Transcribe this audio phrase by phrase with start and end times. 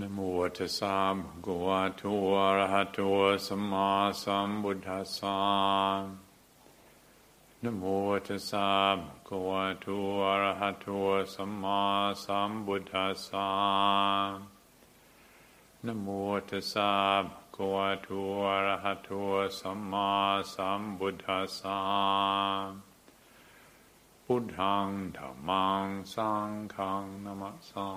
[0.00, 0.20] นโม
[0.56, 2.02] ตัสสะภะคะวะโต
[2.34, 2.98] อะระหะโต
[3.46, 3.90] สัมมา
[4.22, 5.38] สัมพุทธัสสะ
[7.62, 7.84] นโม
[8.26, 9.86] ตัสสะภะคะวะโต
[10.24, 10.86] อะระหะโต
[11.34, 11.82] สัมมา
[12.24, 13.50] สัมพุทธัสสะ
[15.86, 16.08] นโม
[16.48, 16.92] ตัสสะ
[17.22, 18.08] ภะคะวะโต
[18.46, 19.10] อะระหะโต
[19.60, 20.10] สัมมา
[20.54, 21.80] สัมพุทธัสสะ
[24.24, 24.86] พุทธัง
[25.16, 27.90] ธัมมังสังฆังนะมะสา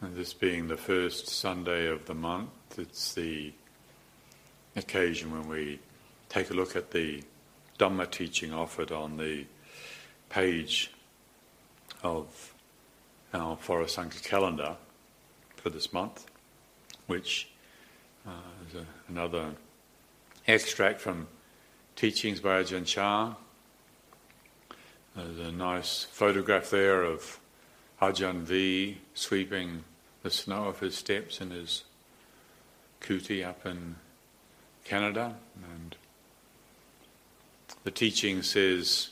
[0.00, 3.52] And this being the first Sunday of the month, it's the
[4.76, 5.80] occasion when we
[6.28, 7.24] take a look at the
[7.80, 9.44] Dhamma teaching offered on the
[10.28, 10.92] page
[12.04, 12.54] of
[13.34, 14.76] our Forest Sangha calendar
[15.56, 16.26] for this month,
[17.08, 17.48] which
[18.24, 18.30] uh,
[18.68, 19.50] is a, another
[20.46, 21.26] extract from
[21.96, 23.34] teachings by Ajahn Chah.
[25.16, 27.40] There's a nice photograph there of
[28.00, 29.82] Ajahn V sweeping
[30.28, 31.84] the snow of his steps in his
[33.00, 33.96] kuti up in
[34.84, 35.34] Canada.
[35.74, 35.96] And
[37.82, 39.08] the teaching says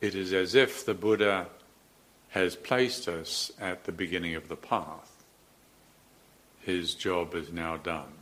[0.00, 1.46] it is as if the Buddha
[2.30, 5.22] has placed us at the beginning of the path.
[6.62, 8.12] His job is now done.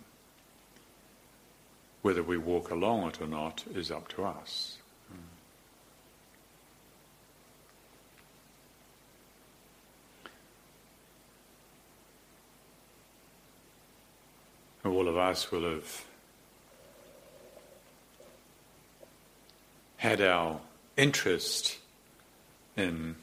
[2.03, 4.80] Whether we walk along it or not is up to us.
[14.85, 16.05] All of us will have
[19.99, 20.61] had our
[20.97, 21.79] interest
[22.77, 23.17] in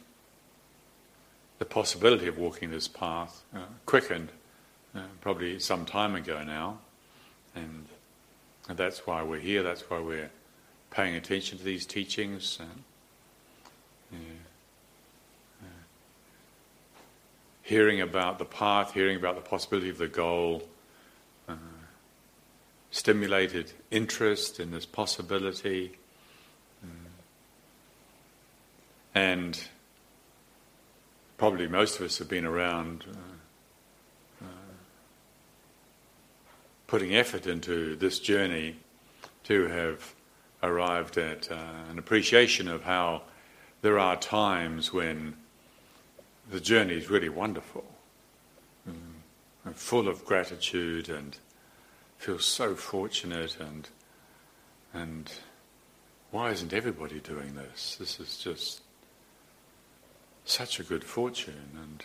[1.60, 4.30] the possibility of walking this path uh, quickened
[4.96, 6.78] uh, probably some time ago now,
[7.56, 7.86] and,
[8.70, 9.64] that's why we're here.
[9.64, 10.30] That's why we're
[10.92, 12.60] paying attention to these teachings.
[12.60, 12.66] Uh,
[14.12, 14.18] yeah,
[17.62, 20.77] hearing about the path, hearing about the possibility of the goal, uh,
[22.92, 25.98] stimulated interest in this possibility.
[26.86, 26.90] Mm.
[29.16, 29.64] And
[31.38, 34.48] probably most of us have been around uh, uh,
[36.88, 38.78] putting effort into this journey
[39.44, 40.14] to have
[40.64, 41.56] arrived at uh,
[41.90, 43.22] an appreciation of how
[43.82, 45.36] there are times when
[46.50, 47.86] the journey is really wonderful,
[48.90, 48.94] mm,
[49.66, 51.38] and full of gratitude and
[52.18, 53.90] feel so fortunate and
[54.94, 55.32] and
[56.32, 57.96] why isn't everybody doing this?
[58.00, 58.82] This is just
[60.46, 62.04] such a good fortune and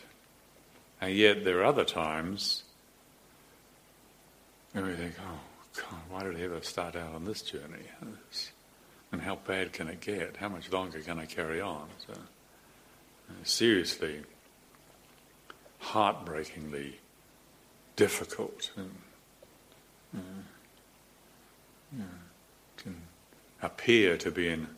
[1.00, 2.62] and yet there are other times
[4.72, 5.40] when we think, oh
[5.76, 7.86] God, why did I ever start out on this journey?
[9.10, 10.36] And how bad can it get?
[10.38, 11.88] How much longer can I carry on?
[12.06, 14.22] So, uh, seriously,
[15.78, 16.98] heartbreakingly
[17.96, 18.70] difficult.
[18.76, 18.90] And,
[22.76, 22.96] can
[23.62, 24.68] appear to be an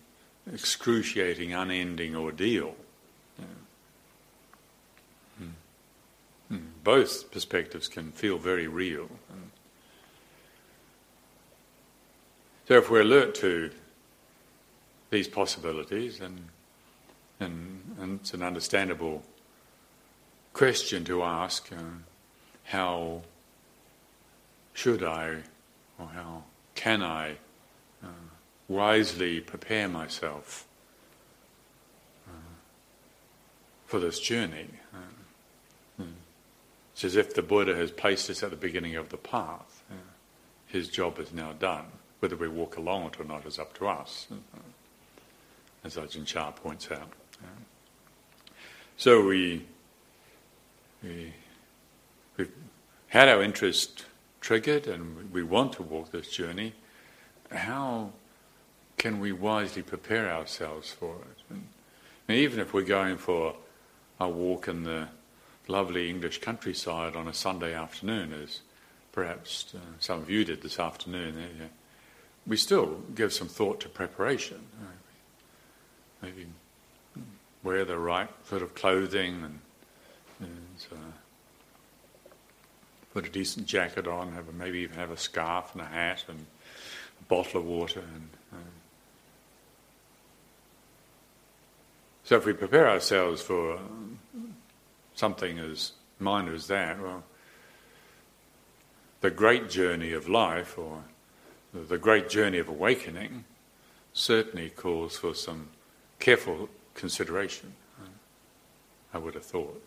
[0.53, 2.75] excruciating, unending ordeal.
[6.85, 9.09] Both perspectives can feel very real.
[12.69, 13.71] So, if we're alert to
[15.11, 16.49] these possibilities, and,
[17.41, 19.23] and, and it's an understandable
[20.53, 21.77] question to ask uh,
[22.65, 23.23] how
[24.75, 25.37] should I
[25.99, 26.43] or how
[26.75, 27.37] can I
[28.03, 28.09] uh,
[28.69, 30.67] wisely prepare myself
[32.29, 32.33] uh,
[33.87, 34.69] for this journey?
[34.93, 36.05] Uh,
[36.93, 39.83] it's as if the Buddha has placed us at the beginning of the path.
[39.91, 39.95] Uh,
[40.67, 41.87] his job is now done.
[42.21, 44.59] Whether we walk along it or not is up to us, uh,
[45.83, 47.11] as Ajahn Chah points out.
[48.97, 49.67] So we,
[51.03, 51.35] we,
[52.37, 52.53] we've
[53.09, 54.05] had our interest
[54.45, 56.75] triggered and we want to walk this journey,
[57.51, 58.11] how
[58.99, 61.39] can we wisely prepare ourselves for it?
[61.49, 61.67] And,
[62.29, 63.55] even if we're going for
[64.19, 65.09] a walk in the
[65.69, 68.61] lovely English countryside on a Sunday afternoon, as
[69.13, 71.65] perhaps uh, some of you did this afternoon, uh,
[72.47, 74.61] we still give some thought to preparation.
[76.23, 76.47] Maybe
[77.63, 79.59] wear the right sort of clothing and,
[80.41, 81.24] and uh,
[83.15, 86.25] put a decent jacket on, have a, maybe even have a scarf and a hat
[86.29, 86.45] and
[87.21, 88.01] a bottle of water.
[88.01, 88.57] And, uh,
[92.25, 93.79] so if we prepare ourselves for
[95.15, 97.23] something as minor as that, well,
[99.21, 101.05] the great journey of life or
[101.73, 103.45] the great journey of awakening
[104.13, 105.69] certainly calls for some
[106.19, 107.75] careful consideration,
[109.13, 109.81] I would have thought.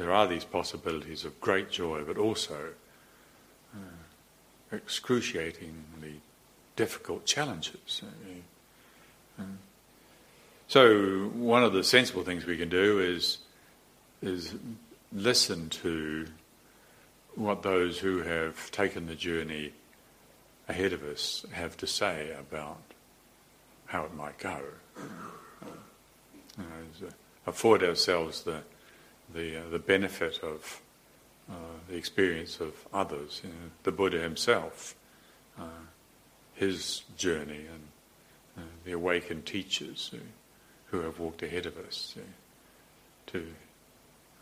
[0.00, 2.70] There are these possibilities of great joy, but also
[3.76, 6.22] uh, excruciatingly
[6.74, 8.00] difficult challenges.
[9.38, 9.42] Uh,
[10.68, 13.40] so one of the sensible things we can do is
[14.22, 14.54] is
[15.12, 16.28] listen to
[17.34, 19.74] what those who have taken the journey
[20.66, 22.80] ahead of us have to say about
[23.84, 24.62] how it might go.
[26.58, 26.62] Uh,
[27.46, 28.62] afford ourselves the
[29.34, 30.80] the uh, the benefit of
[31.50, 31.54] uh,
[31.88, 33.40] the experience of others.
[33.42, 34.94] You know, the Buddha himself,
[35.58, 35.84] uh,
[36.54, 37.82] his journey, and
[38.58, 40.14] uh, the awakened teachers
[40.86, 42.16] who have walked ahead of us
[43.26, 43.46] to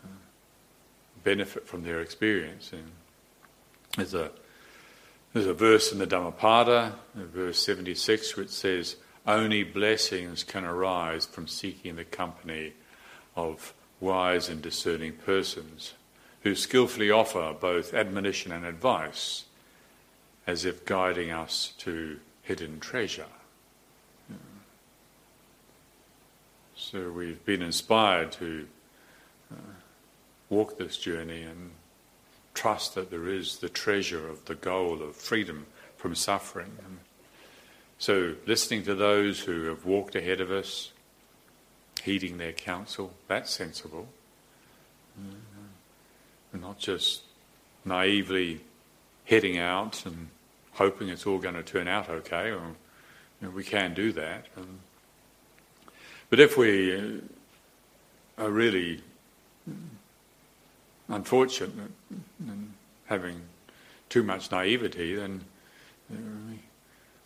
[0.03, 0.07] uh,
[1.23, 2.71] benefit from their experience.
[2.73, 2.91] And
[3.95, 4.31] there's a
[5.33, 8.95] there's a verse in the Dhammapada, verse 76, which says,
[9.27, 12.73] "Only blessings can arise from seeking the company
[13.35, 15.93] of wise and discerning persons
[16.43, 19.45] who skillfully offer both admonition and advice,
[20.47, 23.25] as if guiding us to hidden treasure."
[26.75, 28.65] So we've been inspired to
[29.51, 29.55] uh,
[30.49, 31.71] walk this journey and
[32.53, 35.67] trust that there is the treasure of the goal of freedom
[35.97, 36.71] from suffering.
[36.83, 36.99] And
[37.99, 40.91] so listening to those who have walked ahead of us,
[42.01, 44.07] heeding their counsel, that's sensible.
[45.17, 47.23] Uh, not just
[47.85, 48.61] naively
[49.25, 50.29] heading out and
[50.73, 52.49] hoping it's all going to turn out okay.
[52.49, 52.75] Or,
[53.41, 54.47] you know, we can do that.
[54.55, 54.79] And,
[56.29, 57.19] but if we uh,
[58.37, 59.01] are really
[61.07, 61.91] unfortunate
[62.39, 62.73] in
[63.05, 63.41] having
[64.09, 65.41] too much naivety, then
[66.09, 66.57] you know,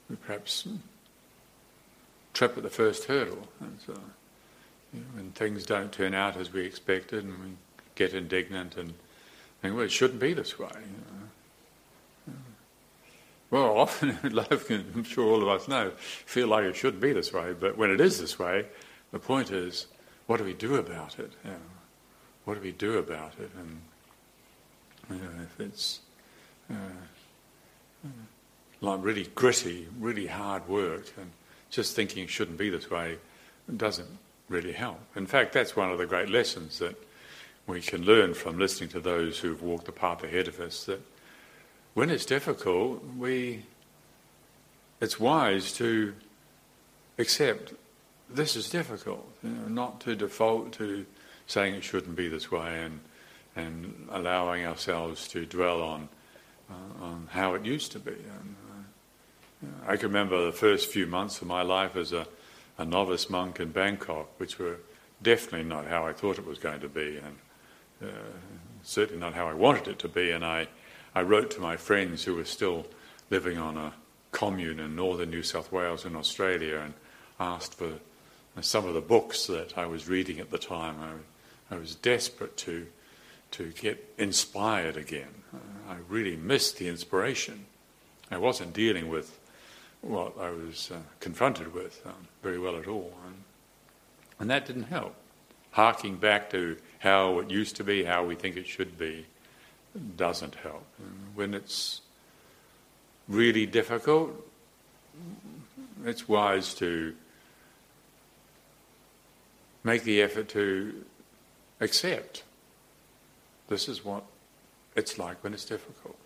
[0.09, 0.67] we, perhaps
[2.33, 3.47] trip at the first hurdle.
[3.59, 3.99] And so, know,
[5.13, 7.49] when things don't turn out as we expected, and we
[7.95, 8.93] get indignant and
[9.61, 10.69] think, well, it shouldn't be this way.
[10.73, 12.33] You know.
[13.49, 15.91] Well, often in life, I'm sure all of us know,
[16.25, 18.65] feel like it shouldn't be this way, but when it is this way,
[19.11, 19.87] the point is,
[20.25, 21.31] what do we do about it?
[21.43, 21.57] You know,
[22.45, 23.51] what do we do about it?
[23.57, 23.81] And
[25.09, 25.99] you know, if it's
[26.71, 28.09] uh,
[28.81, 31.29] like really gritty, really hard work, and
[31.69, 33.17] just thinking it shouldn't be this way
[33.77, 34.09] doesn't
[34.49, 34.99] really help.
[35.15, 36.95] In fact, that's one of the great lessons that
[37.67, 40.85] we can learn from listening to those who've walked the path ahead of us.
[40.85, 41.01] That
[41.93, 43.63] when it's difficult, we
[44.99, 46.13] it's wise to
[47.17, 47.73] accept
[48.29, 51.05] this is difficult, you know, not to default to
[51.45, 52.99] saying it shouldn't be this way and,
[53.55, 56.09] and allowing ourselves to dwell on,
[56.69, 58.11] uh, on how it used to be.
[58.11, 62.25] And, uh, I can remember the first few months of my life as a,
[62.77, 64.77] a novice monk in Bangkok, which were
[65.21, 67.37] definitely not how I thought it was going to be, and
[68.03, 68.31] uh,
[68.83, 70.31] certainly not how I wanted it to be.
[70.31, 70.67] And I,
[71.15, 72.85] I wrote to my friends who were still
[73.29, 73.93] living on a
[74.31, 76.93] commune in northern New South Wales in Australia and
[77.39, 77.93] asked for
[78.61, 80.95] some of the books that I was reading at the time.
[81.01, 82.87] I, I was desperate to,
[83.51, 85.33] to get inspired again.
[85.89, 87.65] I really missed the inspiration.
[88.29, 89.39] I wasn't dealing with
[90.03, 93.13] what I was uh, confronted with um, very well at all.
[93.25, 93.35] And,
[94.39, 95.15] and that didn't help.
[95.71, 99.25] Harking back to how it used to be, how we think it should be,
[100.17, 100.85] doesn't help.
[100.99, 102.01] And when it's
[103.27, 104.31] really difficult,
[106.05, 107.15] it's wise to
[109.83, 111.03] make the effort to
[111.79, 112.43] accept
[113.67, 114.23] this is what
[114.95, 116.17] it's like when it's difficult.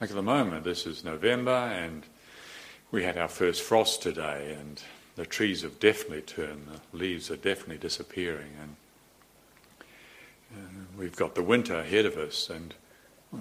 [0.00, 2.04] Like at the moment, this is November, and
[2.90, 4.82] we had our first frost today, and
[5.16, 8.76] the trees have definitely turned, the leaves are definitely disappearing, and,
[10.54, 12.50] and we've got the winter ahead of us.
[12.50, 12.74] And
[13.34, 13.38] uh,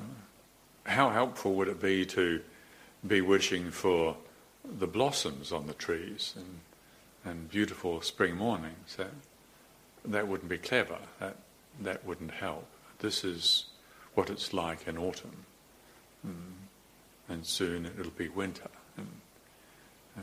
[0.85, 2.41] how helpful would it be to
[3.05, 4.17] be wishing for
[4.63, 6.59] the blossoms on the trees and
[7.25, 8.95] and beautiful spring mornings.
[8.97, 9.11] That,
[10.05, 10.99] that wouldn't be clever.
[11.19, 11.35] That,
[11.81, 12.67] that wouldn't help.
[12.99, 13.65] This is
[14.13, 15.45] what it's like in autumn.
[16.25, 16.53] Mm.
[17.29, 18.69] And soon it'll be winter.
[18.97, 19.07] And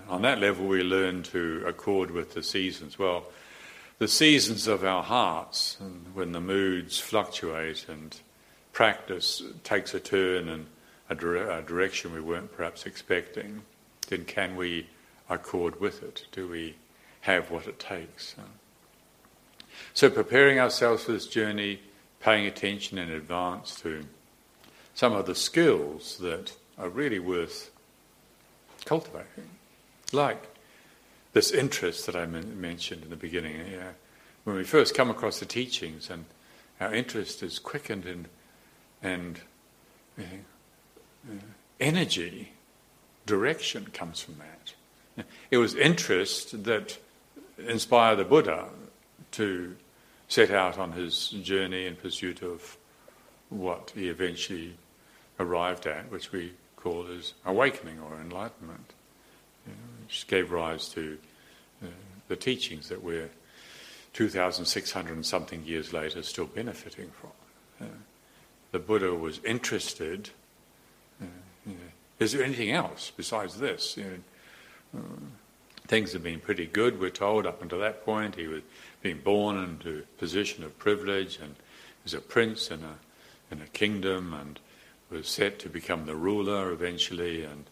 [0.08, 2.98] on that level, we learn to accord with the seasons.
[2.98, 3.24] Well,
[3.98, 8.16] the seasons of our hearts, and when the moods fluctuate and
[8.72, 10.66] practice takes a turn in
[11.10, 13.62] a, dire- a direction we weren't perhaps expecting,
[14.08, 14.86] then can we
[15.28, 16.26] accord with it?
[16.32, 16.76] Do we
[17.22, 18.34] have what it takes.
[19.94, 21.80] So, preparing ourselves for this journey,
[22.20, 24.04] paying attention in advance to
[24.94, 27.70] some of the skills that are really worth
[28.84, 29.48] cultivating,
[30.12, 30.42] like
[31.32, 33.56] this interest that I mentioned in the beginning.
[34.44, 36.24] When we first come across the teachings, and
[36.80, 38.28] our interest is quickened and
[39.02, 39.40] and
[40.18, 40.22] uh,
[41.80, 42.52] energy,
[43.26, 45.26] direction comes from that.
[45.50, 46.98] It was interest that
[47.58, 48.68] inspired the Buddha
[49.32, 49.76] to
[50.28, 52.76] set out on his journey in pursuit of
[53.50, 54.76] what he eventually
[55.38, 58.92] arrived at, which we call as awakening or enlightenment,
[59.66, 61.18] you know, which gave rise to
[61.82, 61.86] uh,
[62.28, 63.30] the teachings that we're
[64.12, 67.30] 2,600 and something years later still benefiting from.
[67.80, 67.90] Uh,
[68.72, 70.30] the Buddha was interested.
[71.20, 71.26] Uh,
[72.18, 73.96] is there anything else besides this?
[73.96, 74.04] You
[74.94, 75.20] know, uh,
[75.86, 78.36] things have been pretty good, we're told, up until that point.
[78.36, 78.62] He was
[79.02, 81.54] being born into a position of privilege and
[82.04, 82.94] was a prince in a,
[83.54, 84.58] in a kingdom and
[85.12, 87.64] was set to become the ruler eventually, and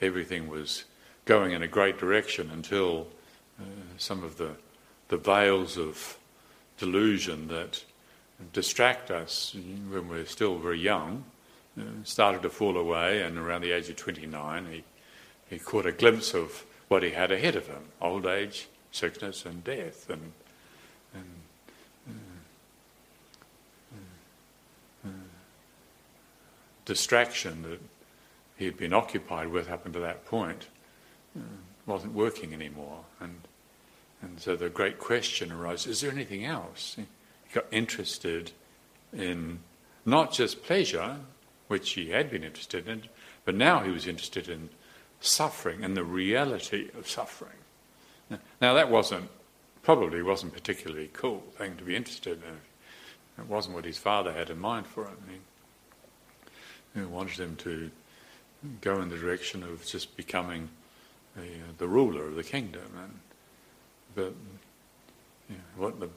[0.00, 0.84] everything was
[1.24, 3.08] going in a great direction until
[3.60, 3.64] uh,
[3.98, 4.52] some of the,
[5.08, 6.16] the veils of
[6.78, 7.84] delusion that
[8.52, 9.54] distract us
[9.90, 11.24] when we're still very young
[11.78, 14.84] uh, started to fall away, and around the age of 29, he,
[15.48, 19.62] he caught a glimpse of what he had ahead of him old age, sickness, and
[19.62, 20.10] death.
[20.10, 20.32] And,
[21.14, 21.24] and
[25.04, 25.10] uh, uh,
[26.88, 27.80] distraction that
[28.56, 30.66] he had been occupied with up until that point
[31.38, 31.42] uh,
[31.86, 33.04] wasn't working anymore.
[33.20, 33.42] And,
[34.22, 36.94] and so the great question arose is there anything else?
[36.96, 37.04] He
[37.52, 38.52] got interested
[39.12, 39.60] in
[40.04, 41.18] not just pleasure,
[41.68, 43.02] which he had been interested in,
[43.44, 44.70] but now he was interested in
[45.20, 47.58] suffering and the reality of suffering.
[48.60, 49.30] Now that wasn't
[49.82, 53.42] probably wasn't particularly cool thing to be interested in.
[53.42, 55.16] It wasn't what his father had in mind for him.
[55.30, 55.38] He,
[57.00, 57.90] he wanted him to
[58.80, 60.68] go in the direction of just becoming
[61.36, 62.90] the, uh, the ruler of the kingdom.
[63.02, 63.18] And,
[64.14, 64.34] but
[65.48, 66.10] you know, what the,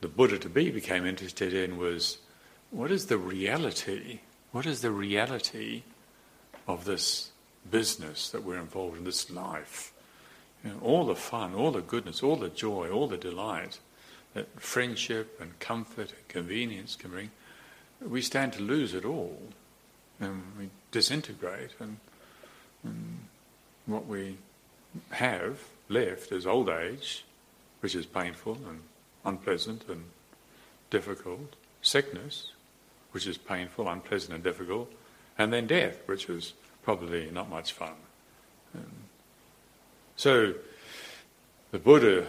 [0.00, 2.18] the Buddha to be became interested in was
[2.70, 4.20] what is the reality?
[4.52, 5.82] What is the reality
[6.68, 7.30] of this
[7.70, 9.92] business that we're involved in, this life.
[10.64, 13.78] You know, all the fun, all the goodness, all the joy, all the delight
[14.34, 17.30] that friendship and comfort and convenience can bring,
[18.00, 19.40] we stand to lose it all.
[20.20, 21.98] And we disintegrate, and,
[22.84, 23.18] and
[23.84, 24.38] what we
[25.10, 27.24] have left is old age,
[27.80, 28.80] which is painful and
[29.24, 30.04] unpleasant and
[30.90, 32.52] difficult, sickness,
[33.12, 34.90] which is painful, unpleasant, and difficult,
[35.38, 37.92] and then death, which is probably not much fun.
[38.74, 38.84] Um,
[40.16, 40.54] so
[41.72, 42.26] the Buddha,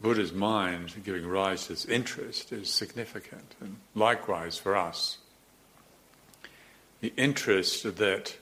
[0.00, 5.18] Buddha's mind giving rise to this interest is significant, and likewise for us,
[7.04, 8.34] the interest that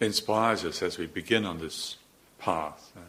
[0.00, 1.96] inspires us as we begin on this
[2.38, 3.00] path uh,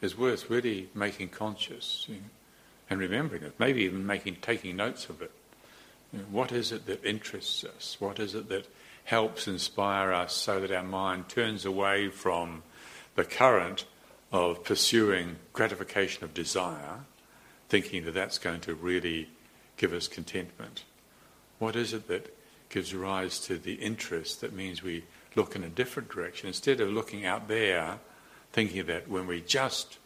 [0.00, 2.20] is worth really making conscious you know,
[2.90, 5.30] and remembering it, maybe even making taking notes of it.
[6.12, 7.96] You know, what is it that interests us?
[8.00, 8.66] What is it that
[9.04, 12.64] helps inspire us so that our mind turns away from
[13.14, 13.84] the current
[14.32, 17.04] of pursuing gratification of desire,
[17.68, 19.28] thinking that that's going to really
[19.76, 20.82] give us contentment.
[21.60, 22.34] What is it that
[22.70, 25.04] gives rise to the interest that means we
[25.36, 27.98] look in a different direction instead of looking out there,
[28.52, 29.98] thinking that when we just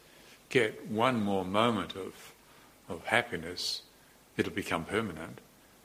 [0.49, 2.33] get one more moment of,
[2.89, 3.83] of happiness,
[4.37, 5.39] it'll become permanent.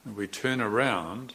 [0.04, 1.34] And we turn around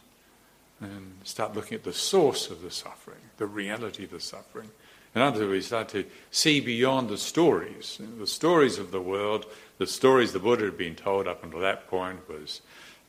[0.82, 4.70] and start looking at the source of the suffering, the reality of the suffering.
[5.14, 8.00] In other words, we start to see beyond the stories.
[8.20, 9.46] The stories of the world,
[9.78, 12.62] the stories the Buddha had been told up until that point was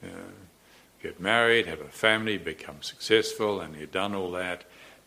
[0.04, 0.08] uh,
[1.06, 4.64] get married, have a family, become successful, and he'd done all that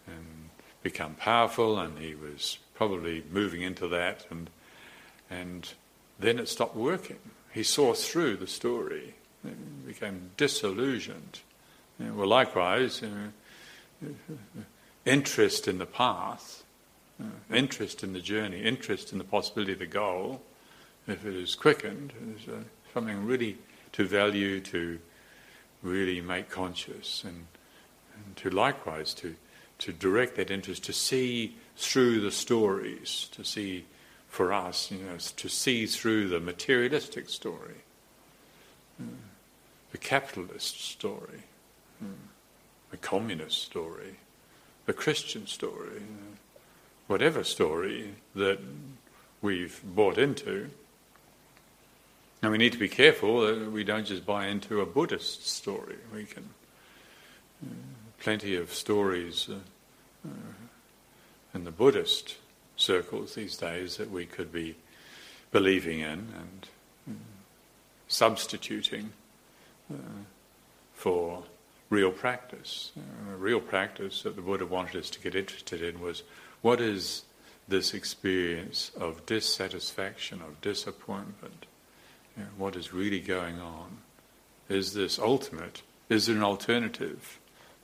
[0.07, 0.49] and
[0.81, 4.49] become powerful, and he was probably moving into that, and,
[5.29, 5.73] and
[6.19, 7.19] then it stopped working.
[7.51, 9.15] He saw through the story,
[9.85, 11.39] became disillusioned
[11.99, 14.07] well, likewise, uh,
[15.05, 16.63] interest in the path,
[17.21, 20.41] uh, interest in the journey, interest in the possibility of the goal,
[21.07, 22.59] if it is quickened, is uh,
[22.93, 23.57] something really
[23.91, 24.99] to value, to
[25.81, 27.47] really make conscious, and,
[28.15, 29.35] and to likewise to
[29.79, 33.85] to direct that interest to see through the stories, to see
[34.27, 37.75] for us, you know, to see through the materialistic story,
[38.99, 39.05] uh,
[39.91, 41.43] the capitalist story,
[42.91, 44.17] the communist story,
[44.85, 46.01] the Christian story,
[47.07, 48.59] whatever story that
[49.41, 50.69] we've bought into.
[52.41, 55.97] And we need to be careful that we don't just buy into a Buddhist story.
[56.13, 56.49] We can
[58.19, 59.55] plenty of stories uh,
[60.27, 60.31] uh,
[61.53, 62.35] in the Buddhist
[62.75, 64.75] circles these days that we could be
[65.51, 66.67] believing in and
[67.09, 67.13] uh,
[68.07, 69.11] substituting
[69.91, 69.97] uh,
[70.93, 71.43] for
[71.89, 72.91] real practice.
[72.97, 76.23] Uh, real practice that the Buddha wanted us to get interested in was
[76.61, 77.23] what is
[77.67, 81.65] this experience of dissatisfaction, of disappointment?
[82.39, 83.97] You know, what is really going on?
[84.69, 85.81] Is this ultimate?
[86.07, 87.37] Is there an alternative?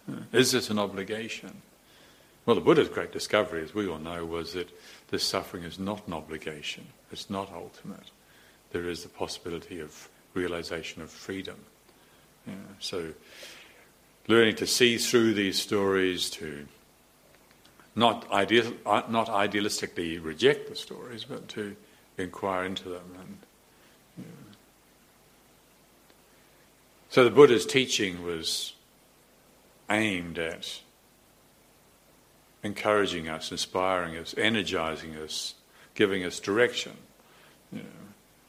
[0.10, 1.62] Uh, is this an obligation?
[2.46, 4.70] Well, the Buddha's great discovery, as we all know, was that
[5.10, 8.12] this suffering is not an obligation, it's not ultimate.
[8.72, 11.58] There is the possibility of realization of freedom.
[12.48, 13.14] Yeah, so,
[14.28, 16.66] learning to see through these stories, to
[17.94, 21.76] not, ideal, uh, not idealistically reject the stories, but to
[22.18, 23.16] inquire into them.
[23.20, 23.38] And,
[27.16, 28.74] So the Buddha's teaching was
[29.90, 30.82] aimed at
[32.62, 35.54] encouraging us, inspiring us, energizing us,
[35.94, 36.92] giving us direction,
[37.72, 37.86] you know,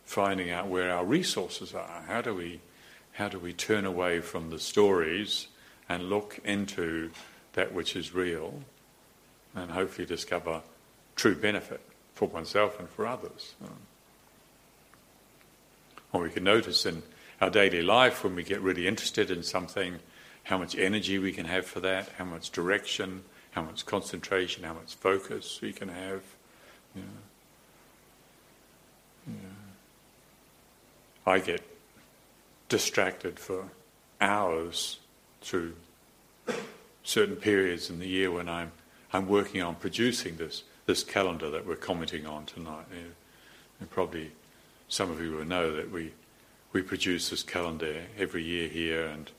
[0.05, 2.03] finding out where our resources are.
[2.09, 2.61] How do we,
[3.13, 5.47] how do we turn away from the stories
[5.89, 7.13] and look into
[7.53, 8.63] that which is real,
[9.55, 10.63] and hopefully discover
[11.15, 11.83] true benefit
[12.15, 13.55] for oneself and for others.
[13.63, 13.77] Um,
[16.13, 17.05] or we can notice in
[17.41, 19.99] our daily life when we get really interested in something,
[20.45, 24.75] how much energy we can have for that, how much direction, how much concentration, how
[24.75, 26.23] much focus we can have.
[31.27, 31.63] I get
[32.69, 33.71] distracted for
[34.21, 34.99] hours
[35.41, 35.75] through
[37.03, 38.73] certain periods in the year when I'm
[39.13, 42.87] I'm working on producing this this calendar that we're commenting on tonight.
[43.81, 44.33] And probably
[44.89, 46.13] some of you will know that we
[46.73, 49.31] we produce this calendar every year here, and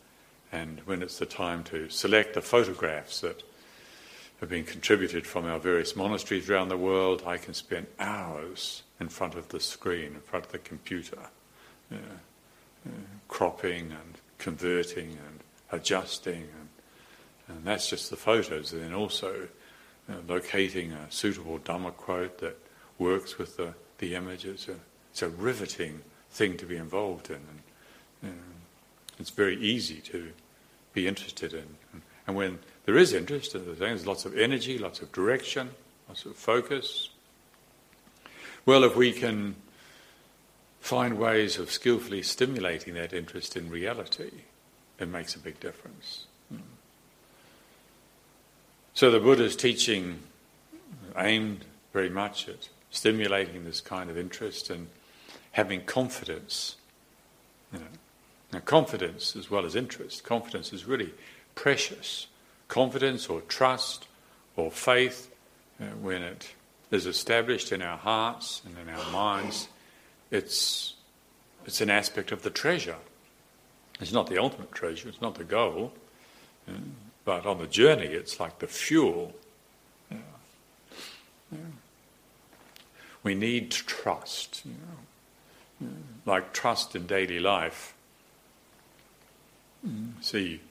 [0.51, 3.43] and when it's the time to select the photographs that
[4.39, 9.09] have been contributed from our various monasteries around the world, I can spend hours in
[9.09, 11.17] front of the screen, in front of the computer,
[11.91, 12.91] uh, uh,
[13.27, 15.39] cropping and converting and
[15.71, 16.69] adjusting, and,
[17.49, 18.73] and that's just the photos.
[18.73, 19.47] And then also
[20.09, 22.57] uh, locating a suitable Dhamma quote that
[22.99, 24.67] works with the, the images.
[25.11, 27.35] It's a riveting thing to be involved in.
[27.35, 28.39] And, um,
[29.19, 30.31] it's very easy to
[30.93, 31.77] be interested in.
[32.25, 35.71] And when there is interest, in the thing, there's lots of energy, lots of direction,
[36.07, 37.09] lots of focus.
[38.65, 39.55] Well, if we can
[40.81, 44.31] find ways of skillfully stimulating that interest in reality,
[44.99, 46.25] it makes a big difference.
[48.93, 50.23] So the Buddha's teaching
[51.15, 54.87] aimed very much at stimulating this kind of interest and
[55.57, 56.77] having confidence.
[57.73, 57.85] You know.
[58.53, 61.13] Now, confidence as well as interest, confidence is really
[61.55, 62.27] precious
[62.67, 64.07] confidence or trust
[64.55, 65.33] or faith,
[65.81, 66.53] uh, when it
[66.91, 69.67] is established in our hearts and in our minds,
[70.31, 70.95] it's,
[71.65, 72.95] it's an aspect of the treasure.
[73.99, 75.93] It's not the ultimate treasure, it's not the goal,
[76.67, 76.73] uh,
[77.25, 79.33] but on the journey, it's like the fuel.
[80.11, 80.17] Yeah.
[83.23, 85.06] We need to trust, you know.
[86.25, 87.93] Like trust in daily life.
[89.85, 90.11] Mm.
[90.21, 90.61] See,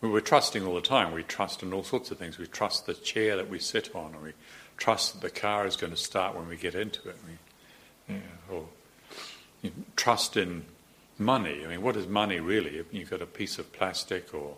[0.00, 1.12] we're trusting all the time.
[1.12, 2.38] We trust in all sorts of things.
[2.38, 4.32] We trust the chair that we sit on, we
[4.76, 7.16] trust that the car is going to start when we get into it.
[7.26, 8.66] We, yeah, or
[9.62, 10.64] you trust in
[11.18, 11.64] money.
[11.64, 12.84] I mean, what is money really?
[12.90, 14.56] You've got a piece of plastic or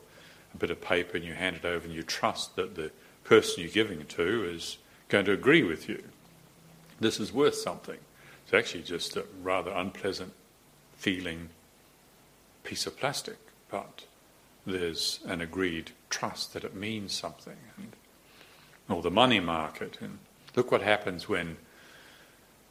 [0.54, 2.90] a bit of paper and you hand it over and you trust that the
[3.24, 6.02] person you're giving it to is going to agree with you.
[7.00, 7.98] This is worth something.
[8.48, 10.32] It's actually just a rather unpleasant
[10.96, 11.50] feeling
[12.64, 13.36] piece of plastic,
[13.70, 14.06] but
[14.66, 17.58] there's an agreed trust that it means something.
[17.76, 17.92] And,
[18.88, 19.98] or the money market.
[20.00, 20.18] And
[20.56, 21.58] look what happens when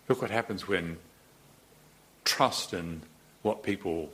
[0.09, 0.97] look what happens when
[2.25, 3.03] trust in
[3.43, 4.09] what people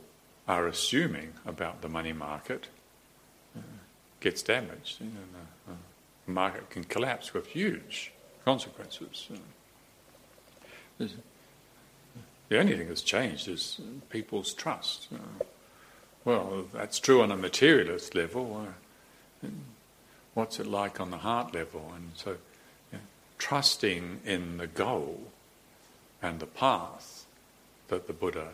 [0.46, 2.68] are assuming about the money market
[3.56, 3.62] uh,
[4.20, 5.00] gets damaged.
[5.00, 5.12] You know,
[5.66, 5.72] the,
[6.26, 8.12] the, market can collapse with huge
[8.44, 9.30] consequences.
[11.00, 11.06] Uh,
[12.54, 15.08] the only thing that's changed is people's trust.
[16.24, 18.68] Well, that's true on a materialist level.
[20.34, 21.90] What's it like on the heart level?
[21.96, 22.98] And so, you know,
[23.38, 25.32] trusting in the goal
[26.22, 27.26] and the path
[27.88, 28.50] that the Buddha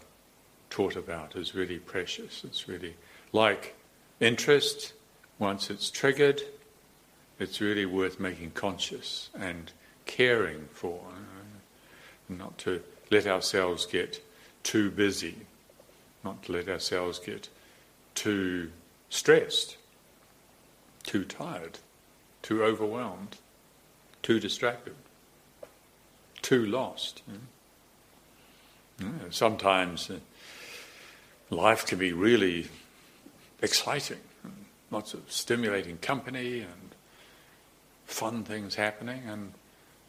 [0.70, 2.42] taught about is really precious.
[2.42, 2.96] It's really
[3.34, 3.76] like
[4.18, 4.94] interest,
[5.38, 6.40] once it's triggered,
[7.38, 9.72] it's really worth making conscious and
[10.06, 11.02] caring for.
[12.30, 14.22] Not to let ourselves get
[14.62, 15.34] too busy,
[16.24, 17.48] not to let ourselves get
[18.14, 18.70] too
[19.08, 19.76] stressed,
[21.02, 21.78] too tired,
[22.42, 23.36] too overwhelmed,
[24.22, 24.94] too distracted,
[26.42, 27.22] too lost.
[29.30, 30.18] sometimes uh,
[31.48, 32.68] life can be really
[33.62, 34.20] exciting,
[34.90, 36.94] lots of stimulating company and
[38.04, 39.52] fun things happening, and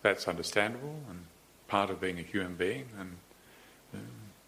[0.02, 1.26] that's understandable and
[1.72, 2.86] part of being a human being.
[3.00, 3.16] And
[3.96, 3.98] uh,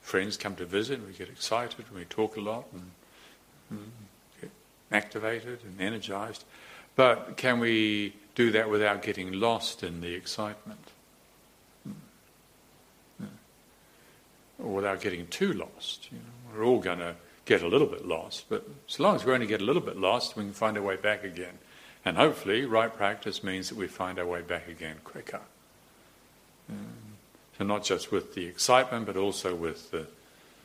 [0.02, 2.92] friends come to visit, we get excited, we talk a lot, and,
[3.70, 3.92] and
[4.42, 4.52] get
[4.92, 6.44] activated and energized.
[6.98, 10.80] But can we do that without getting lost in the excitement?
[14.60, 16.10] Or without getting too lost.
[16.12, 19.26] You know, we're all going to get a little bit lost, but as long as
[19.26, 21.58] we only get a little bit lost, we can find our way back again.
[22.06, 25.42] And hopefully, right practice means that we find our way back again quicker.
[26.70, 27.13] Um,
[27.64, 30.08] so, not just with the excitement, but also with the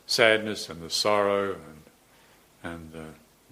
[0.06, 3.06] sadness and the sorrow and, and the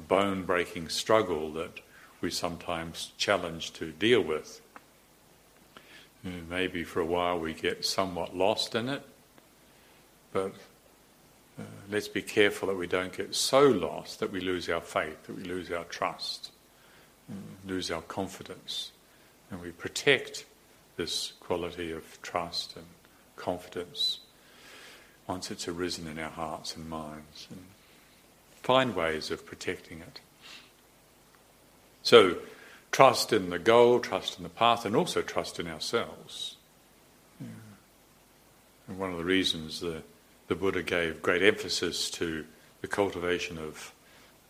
[0.09, 1.79] bone breaking struggle that
[2.21, 4.61] we sometimes challenge to deal with.
[6.25, 9.03] Maybe for a while we get somewhat lost in it,
[10.33, 10.53] but
[11.57, 15.25] uh, let's be careful that we don't get so lost that we lose our faith,
[15.29, 16.51] that we lose our trust,
[17.31, 18.91] uh, lose our confidence,
[19.53, 20.47] and we protect
[20.97, 22.87] this quality of trust and
[23.37, 24.21] confidence
[25.27, 27.65] once it's arisen in our hearts and minds, and
[28.63, 30.21] find ways of protecting it.
[32.03, 32.37] So,
[32.93, 36.57] trust in the goal, trust in the path, and also trust in ourselves.
[37.41, 37.47] Yeah.
[38.87, 40.03] And one of the reasons the
[40.49, 42.45] the Buddha gave great emphasis to
[42.81, 43.93] the cultivation of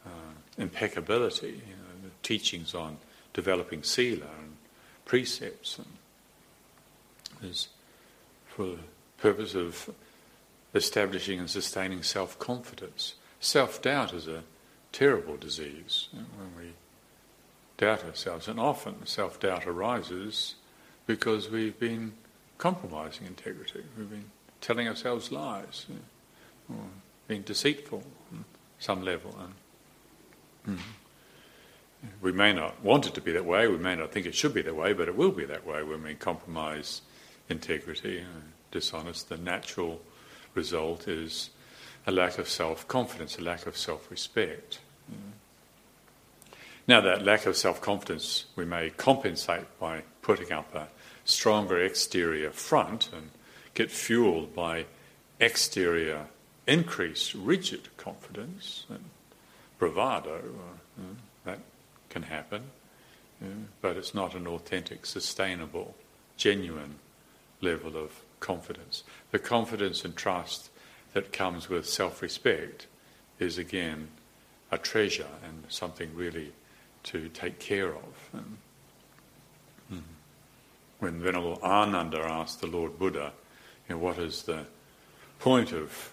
[0.05, 0.11] uh,
[0.59, 2.99] impeccability, you know, the teachings on
[3.33, 4.57] developing sila and
[5.05, 5.87] precepts, and
[7.51, 7.68] is
[8.57, 8.79] for the
[9.19, 9.90] purpose of
[10.75, 13.14] establishing and sustaining self-confidence.
[13.38, 14.45] Self-doubt is a
[14.92, 16.73] terrible disease when we
[17.77, 20.55] doubt ourselves, and often self-doubt arises
[21.07, 22.14] because we've been
[22.57, 23.83] compromising integrity.
[23.99, 24.31] We've been
[24.62, 25.85] telling ourselves lies,
[26.71, 26.77] or
[27.29, 28.47] being deceitful on
[28.79, 29.37] some level.
[30.64, 34.25] And, mm, we may not want it to be that way, we may not think
[34.25, 37.03] it should be that way, but it will be that way when we compromise
[37.49, 39.29] integrity, uh, dishonest.
[39.29, 40.01] The natural
[40.55, 41.51] result is
[42.07, 44.81] a lack of self confidence, a lack of self respect.
[46.89, 50.89] Now, that lack of self confidence we may compensate by putting up a
[51.25, 53.31] stronger exterior front and
[53.75, 54.87] get fueled by
[55.41, 56.27] exterior
[56.67, 59.05] increased rigid confidence and
[59.79, 60.37] bravado.
[60.37, 61.59] Uh, uh, that
[62.09, 62.63] can happen,
[63.81, 65.95] but it's not an authentic, sustainable,
[66.37, 66.97] genuine
[67.61, 69.03] level of confidence.
[69.31, 70.71] The confidence and trust
[71.12, 72.87] that comes with self respect
[73.38, 74.09] is again
[74.71, 76.53] a treasure and something really
[77.05, 78.31] to take care of.
[78.33, 78.57] And,
[79.92, 80.03] mm.
[80.99, 83.33] When Venerable Ananda asked the Lord Buddha,
[83.88, 84.64] you know, what is the
[85.38, 86.12] point of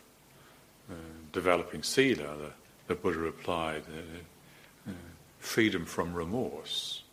[0.89, 0.93] uh,
[1.31, 2.35] developing sila?
[2.37, 2.51] The,
[2.87, 4.93] the Buddha replied, uh, uh,
[5.39, 7.03] freedom from remorse.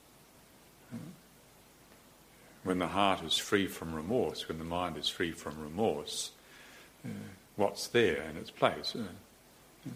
[2.62, 6.32] When the heart is free from remorse, when the mind is free from remorse,
[7.04, 7.08] uh,
[7.56, 8.94] what's there in its place?
[8.94, 9.90] Uh,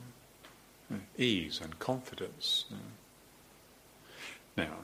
[0.93, 2.65] uh, ease and confidence.
[4.57, 4.79] Now,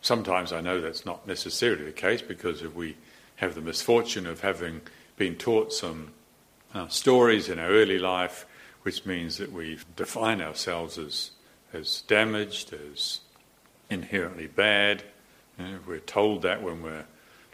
[0.00, 2.96] sometimes I know that's not necessarily the case because if we
[3.36, 4.80] have the misfortune of having
[5.16, 6.12] been taught some
[6.74, 8.46] uh, stories in our early life,
[8.82, 11.30] which means that we define ourselves as,
[11.72, 13.20] as damaged, as
[13.90, 15.02] inherently bad.
[15.58, 17.04] You know, we're told that when we're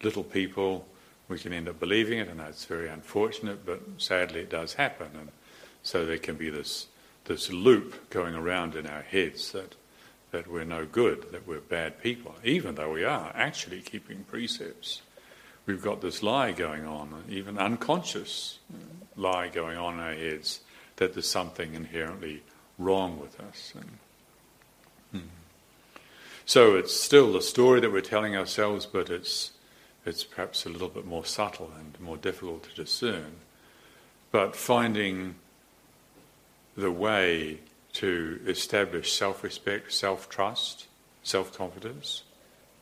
[0.02, 0.86] little people,
[1.28, 5.08] we can end up believing it, and that's very unfortunate, but sadly it does happen.
[5.18, 5.30] And
[5.82, 6.86] so there can be this,
[7.24, 9.74] this loop going around in our heads that,
[10.32, 15.00] that we're no good, that we're bad people, even though we are actually keeping precepts
[15.66, 18.58] we've got this lie going on, even unconscious
[19.16, 20.60] lie going on in our heads,
[20.96, 22.42] that there's something inherently
[22.78, 23.72] wrong with us.
[23.74, 23.98] And.
[26.46, 29.52] So it's still the story that we're telling ourselves, but it's
[30.06, 33.36] it's perhaps a little bit more subtle and more difficult to discern.
[34.30, 35.36] But finding
[36.76, 37.60] the way
[37.94, 40.88] to establish self-respect, self-trust,
[41.22, 42.24] self-confidence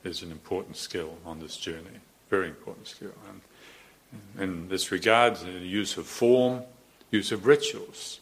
[0.03, 2.01] is an important skill on this journey
[2.33, 3.12] very important skill.
[3.29, 3.40] And
[4.42, 6.62] in this regard, the use of form,
[7.11, 8.20] use of rituals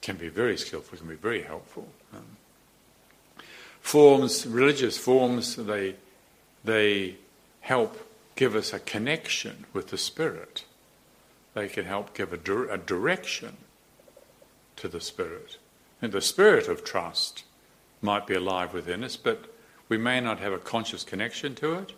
[0.00, 1.86] can be very skillful, can be very helpful.
[2.12, 2.36] Um,
[3.82, 5.96] forms, religious forms, they,
[6.64, 7.16] they
[7.60, 10.64] help give us a connection with the Spirit.
[11.52, 13.58] They can help give a, a direction
[14.76, 15.58] to the Spirit.
[16.00, 17.44] And the spirit of trust
[18.00, 19.44] might be alive within us, but
[19.88, 21.92] we may not have a conscious connection to it.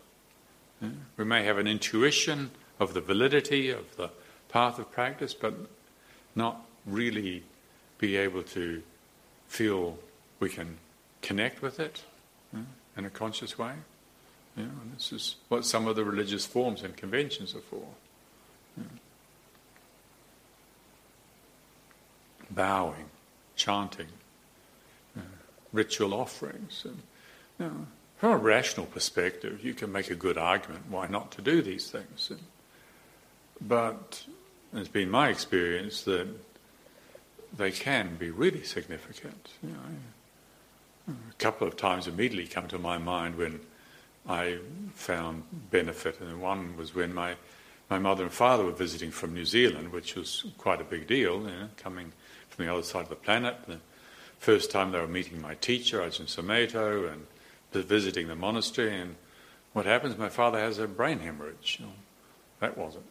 [1.16, 4.10] We may have an intuition of the validity of the
[4.48, 5.54] path of practice, but
[6.34, 7.44] not really
[7.98, 8.82] be able to
[9.48, 9.96] feel
[10.40, 10.76] we can
[11.24, 12.02] connect with it
[12.96, 13.72] in a conscious way.
[14.94, 17.86] This is what some of the religious forms and conventions are for.
[22.50, 23.06] Bowing,
[23.56, 24.06] chanting,
[25.72, 26.86] ritual offerings.
[27.58, 27.86] And,
[28.18, 31.90] from a rational perspective, you can make a good argument why not to do these
[31.90, 32.30] things.
[32.30, 32.40] And,
[33.60, 34.24] but
[34.72, 36.28] it's been my experience that
[37.56, 39.50] they can be really significant.
[39.62, 39.78] You know,
[41.08, 43.60] a couple of times immediately come to my mind when
[44.28, 44.58] I
[44.94, 47.36] found benefit, and one was when my
[47.90, 51.42] my mother and father were visiting from New Zealand, which was quite a big deal,
[51.42, 52.12] you know, coming
[52.48, 53.56] from the other side of the planet.
[53.66, 53.78] The
[54.38, 57.26] first time they were meeting my teacher, Ajahn Sumedho, and
[57.72, 58.98] visiting the monastery.
[58.98, 59.16] And
[59.74, 60.16] what happens?
[60.16, 61.78] My father has a brain hemorrhage.
[61.78, 61.88] You
[62.60, 63.04] that wasn't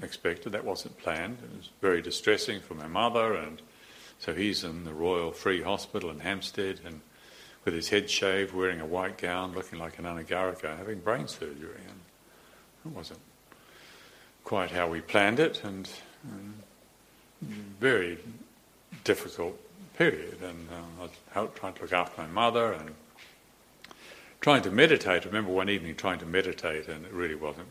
[0.00, 0.52] expected.
[0.52, 1.38] That wasn't planned.
[1.42, 3.60] It was very distressing for my mother, and
[4.20, 7.00] so he's in the Royal Free Hospital in Hampstead, and
[7.68, 11.82] with his head shaved, wearing a white gown, looking like an anagarika, having brain surgery.
[11.86, 12.00] And
[12.86, 13.20] it wasn't
[14.42, 15.86] quite how we planned it, and,
[16.24, 16.54] and
[17.78, 18.18] very
[19.04, 19.60] difficult
[19.98, 20.38] period.
[20.42, 22.94] And uh, I was trying to look after my mother and
[24.40, 25.24] trying to meditate.
[25.24, 27.68] I remember one evening trying to meditate, and it really wasn't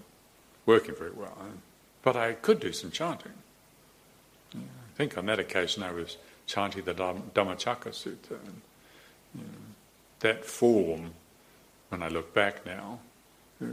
[0.67, 1.35] working very well.
[2.03, 3.33] But I could do some chanting.
[4.53, 4.59] I
[4.95, 8.37] think on that occasion I was chanting the Dhammacakka Sutta.
[8.45, 8.61] And,
[9.33, 9.47] you know,
[10.19, 11.13] that form,
[11.89, 12.99] when I look back now,
[13.61, 13.65] a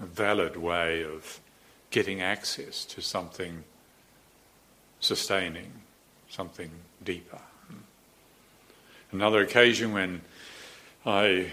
[0.00, 1.40] valid way of
[1.90, 3.64] getting access to something
[5.00, 5.72] sustaining,
[6.28, 6.70] something
[7.02, 7.40] deeper.
[9.12, 10.22] Another occasion when
[11.04, 11.50] I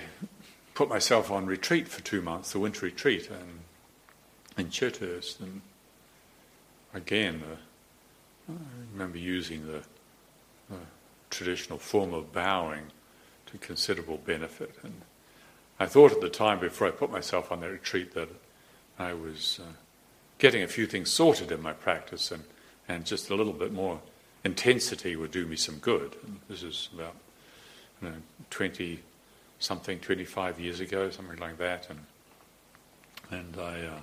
[0.75, 3.61] put myself on retreat for two months, the winter retreat, and
[4.57, 5.61] in Chithurst, and
[6.93, 8.55] again, uh, I
[8.93, 9.81] remember using the
[11.29, 12.91] traditional form of bowing
[13.47, 14.75] to considerable benefit.
[14.83, 15.01] And
[15.79, 18.29] I thought at the time, before I put myself on that retreat, that
[18.97, 19.73] I was uh,
[20.37, 22.43] getting a few things sorted in my practice, and,
[22.87, 24.01] and just a little bit more
[24.43, 26.15] intensity would do me some good.
[26.25, 27.15] And this is about
[28.01, 28.15] you know,
[28.49, 28.99] 20
[29.59, 31.87] something, 25 years ago, something like that.
[31.89, 31.99] And,
[33.29, 34.01] and I, uh,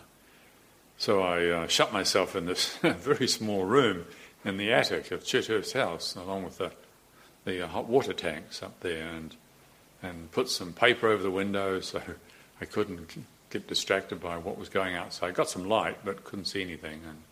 [0.99, 4.05] so I uh, shut myself in this very small room
[4.45, 6.71] in the attic of Chithurst House, along with the
[7.45, 9.37] the uh, hot water tanks up there and
[10.03, 12.01] and put some paper over the window so
[12.61, 15.29] I couldn't get distracted by what was going outside.
[15.29, 17.23] I got some light but couldn't see anything and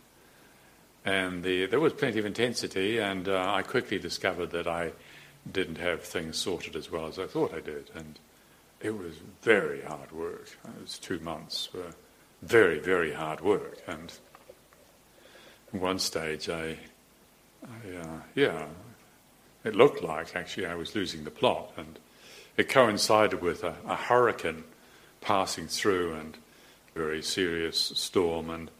[1.05, 4.93] and the, there was plenty of intensity and uh, I quickly discovered that I
[5.51, 8.19] didn't have things sorted as well as I thought I did and
[8.81, 10.49] it was very hard work.
[10.65, 11.95] It was two months were
[12.43, 14.13] very very hard work and
[15.75, 16.79] at one stage I,
[17.65, 18.67] I uh, yeah
[19.65, 21.99] it looked like actually I was losing the plot, and
[22.57, 24.65] it coincided with a, a hurricane
[25.21, 26.37] passing through and
[26.95, 28.71] a very serious storm, and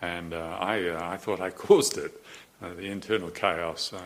[0.00, 2.22] and uh, I uh, I thought I caused it.
[2.62, 4.00] Uh, the internal chaos uh,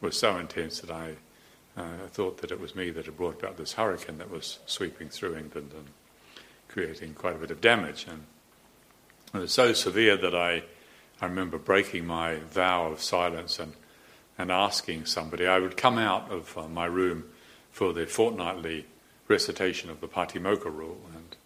[0.00, 1.14] was so intense that I
[1.76, 5.08] uh, thought that it was me that had brought about this hurricane that was sweeping
[5.08, 5.86] through England and
[6.68, 8.24] creating quite a bit of damage, and
[9.34, 10.64] it was so severe that I
[11.20, 13.72] I remember breaking my vow of silence and
[14.38, 15.46] and asking somebody.
[15.46, 17.24] I would come out of uh, my room
[17.70, 18.86] for the fortnightly
[19.28, 21.36] recitation of the Patimokkha rule, and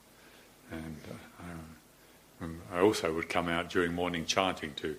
[0.70, 4.96] and uh, um, I also would come out during morning chanting to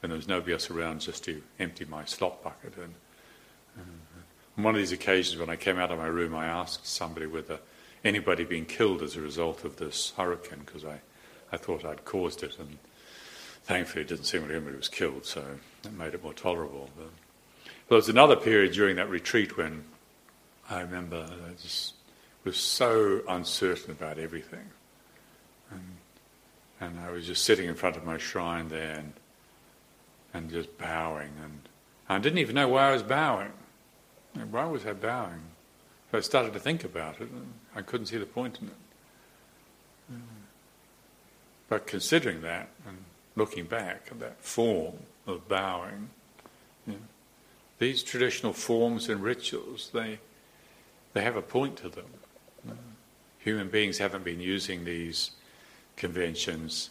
[0.00, 2.74] when there was nobody else around, just to empty my slop bucket.
[2.76, 2.94] And
[3.78, 3.82] uh,
[4.56, 7.26] on one of these occasions, when I came out of my room, I asked somebody
[7.26, 7.58] whether
[8.02, 11.00] anybody had been killed as a result of this hurricane, because I,
[11.52, 12.78] I thought I'd caused it, and
[13.62, 15.44] thankfully it didn't seem like anybody was killed, so
[15.82, 16.88] that made it more tolerable.
[16.96, 17.10] But,
[17.90, 19.82] there was another period during that retreat when
[20.70, 21.94] I remember I just
[22.44, 24.70] was so uncertain about everything.
[25.72, 25.96] And,
[26.80, 29.12] and I was just sitting in front of my shrine there and,
[30.32, 31.32] and just bowing.
[31.42, 31.68] And
[32.08, 33.50] I didn't even know why I was bowing.
[34.52, 35.42] Why was I bowing?
[36.12, 40.20] So I started to think about it, and I couldn't see the point in it.
[41.68, 42.98] But considering that and
[43.34, 44.94] looking back at that form
[45.26, 46.10] of bowing,
[47.80, 50.20] these traditional forms and rituals, they,
[51.14, 52.04] they have a point to them.
[53.38, 55.30] Human beings haven't been using these
[55.96, 56.90] conventions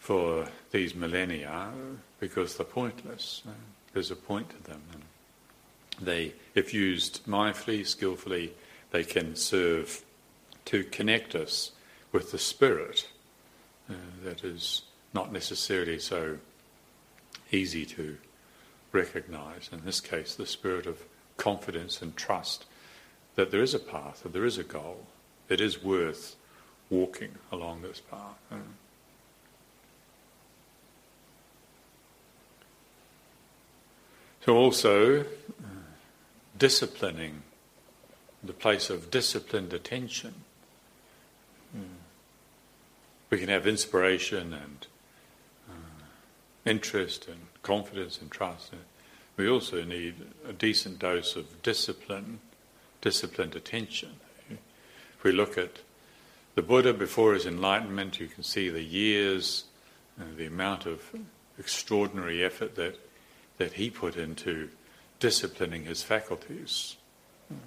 [0.00, 1.70] for these millennia
[2.18, 3.44] because they're pointless.
[3.94, 4.82] There's a point to them.
[6.00, 8.52] They, if used mindfully, skillfully,
[8.90, 10.02] they can serve
[10.64, 11.70] to connect us
[12.10, 13.08] with the spirit
[13.88, 14.82] uh, that is
[15.14, 16.38] not necessarily so
[17.52, 18.18] easy to
[18.92, 19.68] recognize.
[19.72, 21.04] In this case, the spirit of
[21.36, 22.64] confidence and trust
[23.34, 25.06] that there is a path, that there is a goal,
[25.48, 26.36] it is worth
[26.90, 28.36] walking along this path.
[28.50, 28.56] Uh,
[34.44, 35.24] so also uh,
[36.58, 37.42] disciplining
[38.42, 40.34] the place of disciplined attention.
[41.76, 41.98] Mm.
[43.30, 44.86] We can have inspiration and
[46.64, 48.72] interest and confidence and trust.
[49.36, 50.14] We also need
[50.46, 52.40] a decent dose of discipline,
[53.00, 54.14] disciplined attention.
[54.50, 55.78] If we look at
[56.54, 59.64] the Buddha before his enlightenment, you can see the years,
[60.18, 61.02] and the amount of
[61.58, 62.96] extraordinary effort that,
[63.58, 64.70] that he put into
[65.20, 66.96] disciplining his faculties,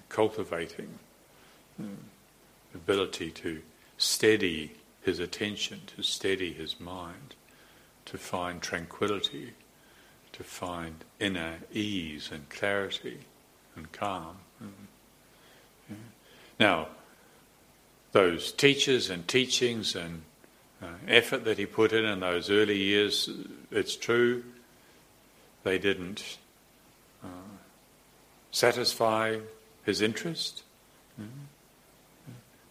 [0.10, 1.00] cultivating
[2.74, 3.62] ability to
[3.98, 7.36] steady his attention, to steady his mind,
[8.06, 9.54] to find tranquility,
[10.34, 13.20] to find inner ease and clarity
[13.76, 14.38] and calm.
[14.62, 15.96] Mm.
[16.60, 16.90] Now,
[18.12, 20.22] those teachers and teachings and
[20.82, 23.30] uh, effort that he put in in those early years,
[23.72, 24.44] it's true,
[25.64, 26.38] they didn't
[27.24, 27.28] uh,
[28.52, 29.38] satisfy
[29.86, 30.64] his interest.
[31.20, 31.46] Mm-hmm.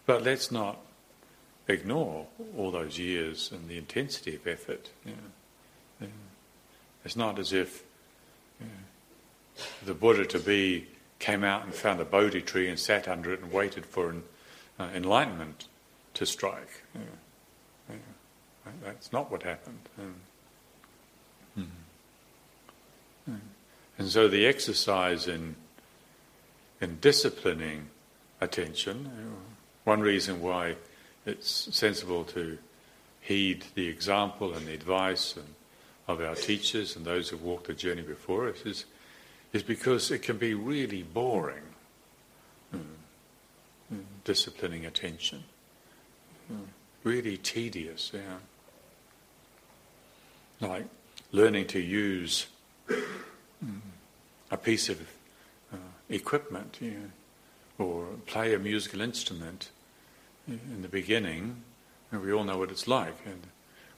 [0.07, 0.79] But let's not
[1.71, 4.91] ignore all those years and the intensity of effort.
[5.05, 5.13] Yeah.
[6.01, 6.07] Yeah.
[7.05, 7.83] It's not as if
[8.61, 8.67] yeah,
[9.85, 13.41] the Buddha to be came out and found a Bodhi tree and sat under it
[13.41, 14.23] and waited for an
[14.79, 15.69] uh, enlightenment
[16.15, 16.83] to strike.
[18.85, 19.89] That's not what happened.
[19.99, 20.13] Mm.
[23.99, 25.57] And so the exercise in
[26.81, 27.89] in disciplining
[28.41, 29.37] attention,
[29.85, 30.77] one reason why
[31.27, 32.59] it's sensible to
[33.21, 35.47] heed the example and the advice and,
[36.09, 38.85] of our teachers and those who've walked the journey before us is,
[39.53, 41.63] is because it can be really boring
[42.75, 42.81] mm.
[43.93, 44.03] Mm.
[44.25, 45.45] disciplining attention.
[46.53, 46.65] Mm.
[47.05, 48.39] Really tedious, yeah.
[50.61, 50.87] Like
[51.33, 52.47] learning to use
[54.51, 55.01] a piece of
[55.73, 55.77] uh,
[56.09, 56.79] equipment,
[57.79, 59.71] know, or play a musical instrument
[60.47, 61.63] in the beginning,
[62.11, 63.17] and we all know what it's like.
[63.25, 63.43] And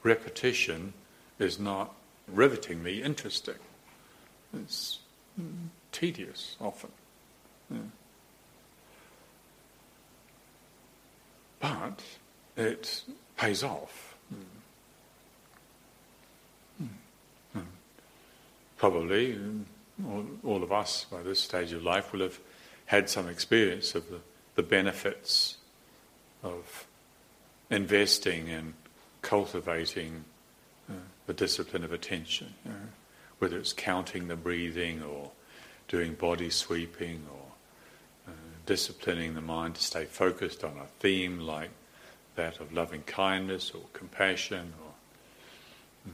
[0.03, 0.93] repetition
[1.39, 1.93] is not
[2.27, 3.55] rivetingly interesting.
[4.53, 4.99] It's
[5.91, 6.91] tedious often.
[7.71, 7.77] Yeah.
[11.59, 12.03] But
[12.57, 13.03] it
[13.37, 14.15] pays off.
[16.81, 16.87] Mm.
[17.57, 17.63] Mm.
[18.77, 19.39] Probably
[20.05, 22.39] all, all, of us by this stage of life will have
[22.87, 24.19] had some experience of the,
[24.55, 25.57] the benefits
[26.43, 26.85] of
[27.69, 28.73] investing in
[29.21, 30.25] cultivating
[30.89, 30.93] uh,
[31.25, 32.77] the discipline of attention, you know,
[33.39, 35.31] whether it's counting the breathing or
[35.87, 37.45] doing body sweeping or
[38.27, 38.31] uh,
[38.65, 41.69] disciplining the mind to stay focused on a theme like
[42.35, 46.13] that of loving kindness or compassion or mm,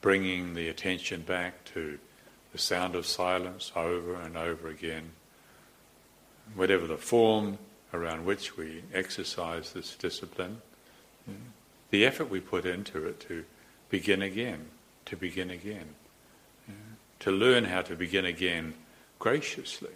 [0.00, 1.98] bringing the attention back to
[2.52, 5.10] the sound of silence over and over again.
[6.54, 7.58] Whatever the form,
[7.96, 10.60] around which we exercise this discipline,
[11.90, 13.44] the effort we put into it to
[13.90, 14.66] begin again,
[15.06, 15.94] to begin again,
[17.20, 18.74] to learn how to begin again
[19.18, 19.94] graciously.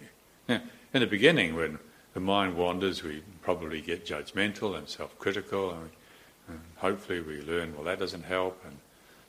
[0.48, 0.62] Now,
[0.94, 1.78] in the beginning, when
[2.14, 5.90] the mind wanders, we probably get judgmental and self-critical, and,
[6.48, 8.78] and hopefully we learn, well, that doesn't help, and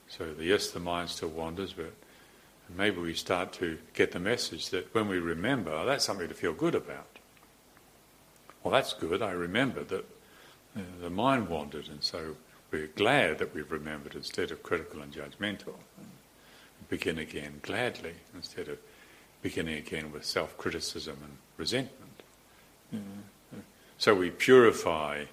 [0.08, 1.92] so the, yes, the mind still wanders, but
[2.76, 6.52] maybe we start to get the message that when we remember, that's something to feel
[6.52, 7.11] good about.
[8.62, 9.22] Well, that's good.
[9.22, 10.04] I remember that
[10.76, 12.36] uh, the mind wandered, and so
[12.70, 15.74] we're glad that we've remembered instead of critical and judgmental.
[16.88, 18.78] Begin again gladly instead of
[19.40, 22.22] beginning again with self criticism and resentment.
[22.92, 22.98] Yeah.
[23.98, 25.24] So we purify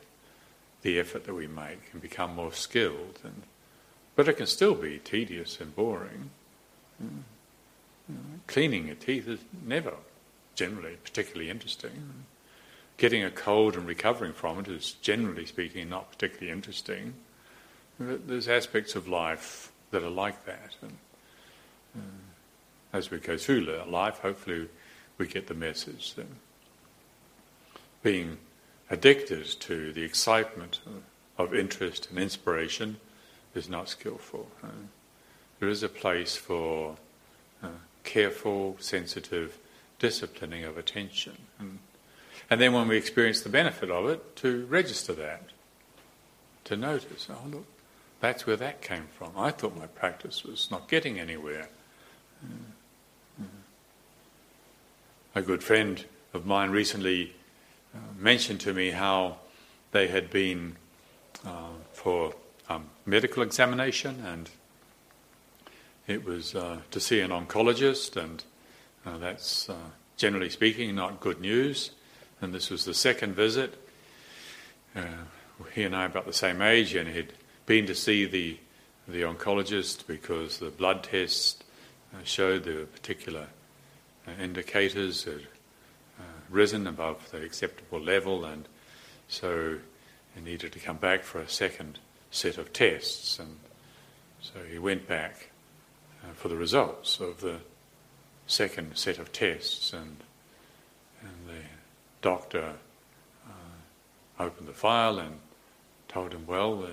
[0.81, 3.43] the effort that we make and become more skilled, and,
[4.15, 6.29] but it can still be tedious and boring.
[6.99, 8.15] Yeah.
[8.47, 9.93] Cleaning your teeth is never
[10.55, 11.91] generally particularly interesting.
[12.99, 17.13] Getting a cold and recovering from it is, generally speaking, not particularly interesting.
[17.97, 20.75] There's aspects of life that are like that.
[20.81, 20.97] And
[21.97, 24.67] uh, as we go through life, hopefully
[25.17, 26.27] we get the message that
[28.03, 28.37] being
[28.89, 30.81] addicted to the excitement
[31.37, 32.97] of interest and inspiration
[33.55, 34.49] is not skillful.
[34.61, 34.67] Uh,
[35.61, 36.97] there is a place for
[37.63, 37.69] uh,
[38.03, 39.57] careful, sensitive
[39.99, 41.37] disciplining of attention.
[41.59, 41.79] And,
[42.49, 45.43] and then when we experience the benefit of it, to register that,
[46.65, 47.65] to notice, oh look,
[48.19, 49.31] that's where that came from.
[49.37, 51.69] I thought my practice was not getting anywhere.
[55.35, 57.33] A good friend of mine recently
[57.95, 59.37] uh, mentioned to me how
[59.91, 60.75] they had been
[61.45, 62.33] uh, for
[62.67, 64.49] um, medical examination and
[66.09, 68.43] it was uh, to see an oncologist, and
[69.05, 69.75] uh, that's uh,
[70.17, 71.91] generally speaking not good news.
[72.41, 73.73] And this was the second visit.
[74.95, 75.01] Uh,
[75.73, 77.33] he and I are about the same age, and he'd
[77.65, 78.57] been to see the
[79.07, 81.63] the oncologist because the blood test
[82.13, 83.47] uh, showed were particular
[84.27, 85.41] uh, indicators had
[86.49, 88.67] risen above the acceptable level, and
[89.27, 89.77] so
[90.35, 91.99] he needed to come back for a second
[92.31, 93.39] set of tests.
[93.39, 93.57] And
[94.41, 95.49] so he went back
[96.23, 97.57] uh, for the results of the
[98.47, 100.25] second set of tests, and the
[102.21, 102.73] doctor
[103.47, 105.39] uh, opened the file and
[106.07, 106.87] told him, well, uh,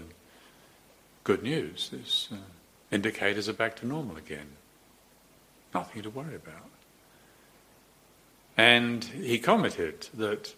[1.25, 2.37] good news, these uh,
[2.91, 4.49] indicators are back to normal again.
[5.75, 6.71] Nothing to worry about.
[8.57, 10.55] And he commented that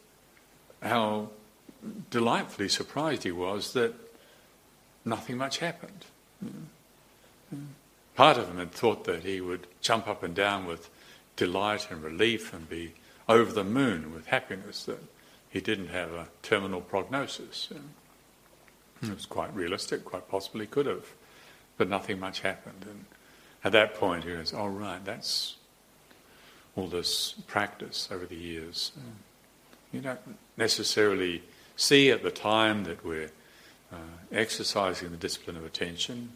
[0.83, 1.31] how
[2.11, 3.95] delightfully surprised he was that
[5.05, 6.05] nothing much happened.
[8.15, 10.91] Part of him had thought that he would jump up and down with
[11.37, 12.95] delight and relief and be
[13.29, 15.03] over the moon with happiness that
[15.51, 17.69] he didn't have a terminal prognosis.
[19.03, 21.07] It was quite realistic, quite possibly could have,
[21.77, 22.85] but nothing much happened.
[22.89, 23.05] And
[23.63, 25.57] at that point, he goes, "Oh right, that's
[26.75, 28.93] all this practice over the years."
[29.93, 30.21] You don't
[30.57, 31.43] necessarily
[31.77, 33.31] see at the time that we're
[33.93, 33.97] uh,
[34.33, 36.33] exercising the discipline of attention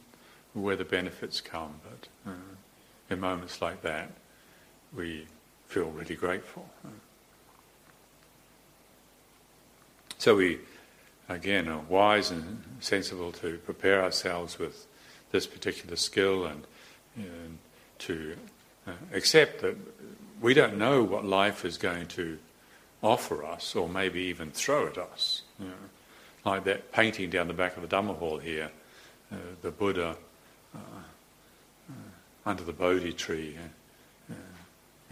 [0.55, 1.75] where the benefits come.
[1.83, 2.55] But uh,
[3.11, 4.11] in moments like that,
[4.95, 5.27] we
[5.73, 6.69] feel really grateful.
[10.19, 10.59] So we,
[11.31, 14.87] again, are wise and sensible to prepare ourselves with
[15.31, 16.67] this particular skill and,
[17.17, 17.59] and
[18.01, 18.37] to
[18.87, 19.77] uh, accept that
[20.43, 22.39] we don't know what life is going to
[23.03, 25.41] offer us or maybe even throw at us.
[25.59, 28.71] You know, like that painting down the back of the Dhamma hall here,
[29.33, 30.17] uh, the Buddha
[30.75, 31.95] uh, uh,
[32.45, 33.57] under the Bodhi tree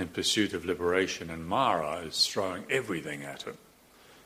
[0.00, 3.58] in pursuit of liberation, and Mara is throwing everything at him.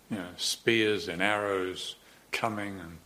[0.08, 1.96] You know, spears and arrows
[2.30, 2.98] coming and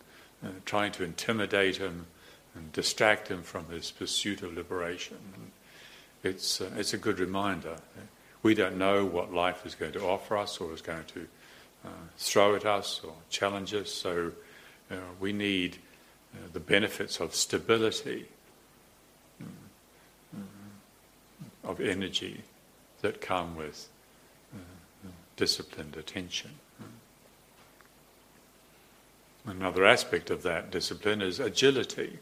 [0.44, 2.06] uh, trying to intimidate him
[2.54, 5.16] and distract him from his pursuit of liberation.
[6.22, 7.76] It's, uh, it's a good reminder.
[8.42, 11.26] We don't know what life is going to offer us or is going to
[11.86, 11.88] uh,
[12.18, 14.32] throw at us or challenge us, so
[15.20, 15.78] we need
[16.34, 18.26] uh, the benefits of stability,
[19.42, 19.46] mm,
[20.36, 22.42] mm, of energy
[23.02, 23.88] that come with
[24.54, 26.50] uh, disciplined attention.
[29.46, 32.18] Another aspect of that discipline is agility.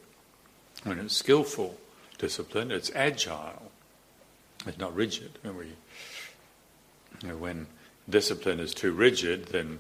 [0.85, 1.77] When it's skillful
[2.19, 3.71] discipline, it's agile.
[4.65, 5.39] It's not rigid.
[5.43, 5.67] When, we,
[7.23, 7.67] you know, when
[8.09, 9.79] discipline is too rigid, then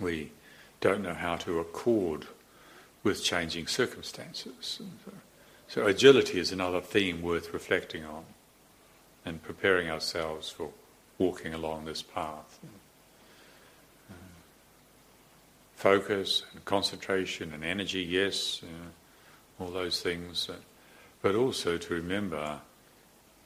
[0.00, 0.32] we
[0.80, 2.26] don't know how to accord
[3.02, 4.80] with changing circumstances.
[5.68, 8.24] So, agility is another theme worth reflecting on
[9.26, 10.70] and preparing ourselves for
[11.18, 12.58] walking along this path.
[14.08, 14.14] Uh,
[15.74, 20.54] focus and concentration and energy, yes, uh, all those things, uh,
[21.22, 22.60] but also to remember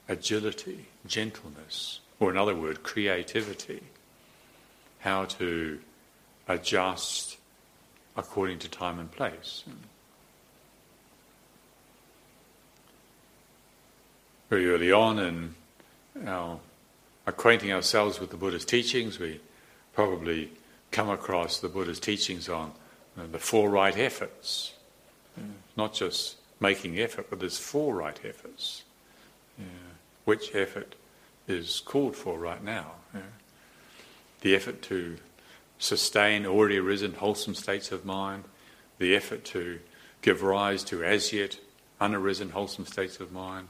[0.06, 3.82] agility, gentleness, or in other words, creativity,
[4.98, 5.80] how to
[6.46, 7.38] adjust
[8.16, 9.64] according to time and place.
[14.50, 15.54] Very early on in
[16.26, 16.60] our
[17.26, 19.40] acquainting ourselves with the Buddha's teachings, we
[19.92, 20.50] probably
[20.90, 22.72] come across the Buddha's teachings on
[23.16, 24.72] you know, the four right efforts.
[25.76, 28.82] not just making effort, but there's four right efforts.
[29.58, 29.64] Yeah.
[30.24, 30.94] Which effort
[31.48, 32.92] is called for right now?
[33.14, 33.20] Yeah.
[34.42, 35.16] The effort to
[35.78, 38.44] sustain already arisen wholesome states of mind,
[38.98, 39.80] the effort to
[40.22, 41.58] give rise to as yet
[42.00, 43.68] unarisen wholesome states of mind,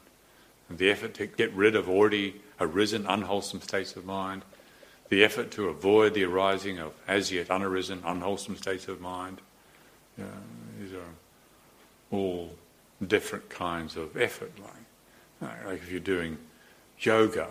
[0.70, 4.42] the effort to get rid of already arisen unwholesome states of mind,
[5.08, 9.40] the effort to avoid the arising of as yet unarisen unwholesome states of mind.
[10.16, 10.30] You know,
[10.80, 11.14] these are
[12.10, 12.54] all
[13.04, 14.52] different kinds of effort.
[15.40, 16.38] Like, like if you're doing
[17.00, 17.48] yoga,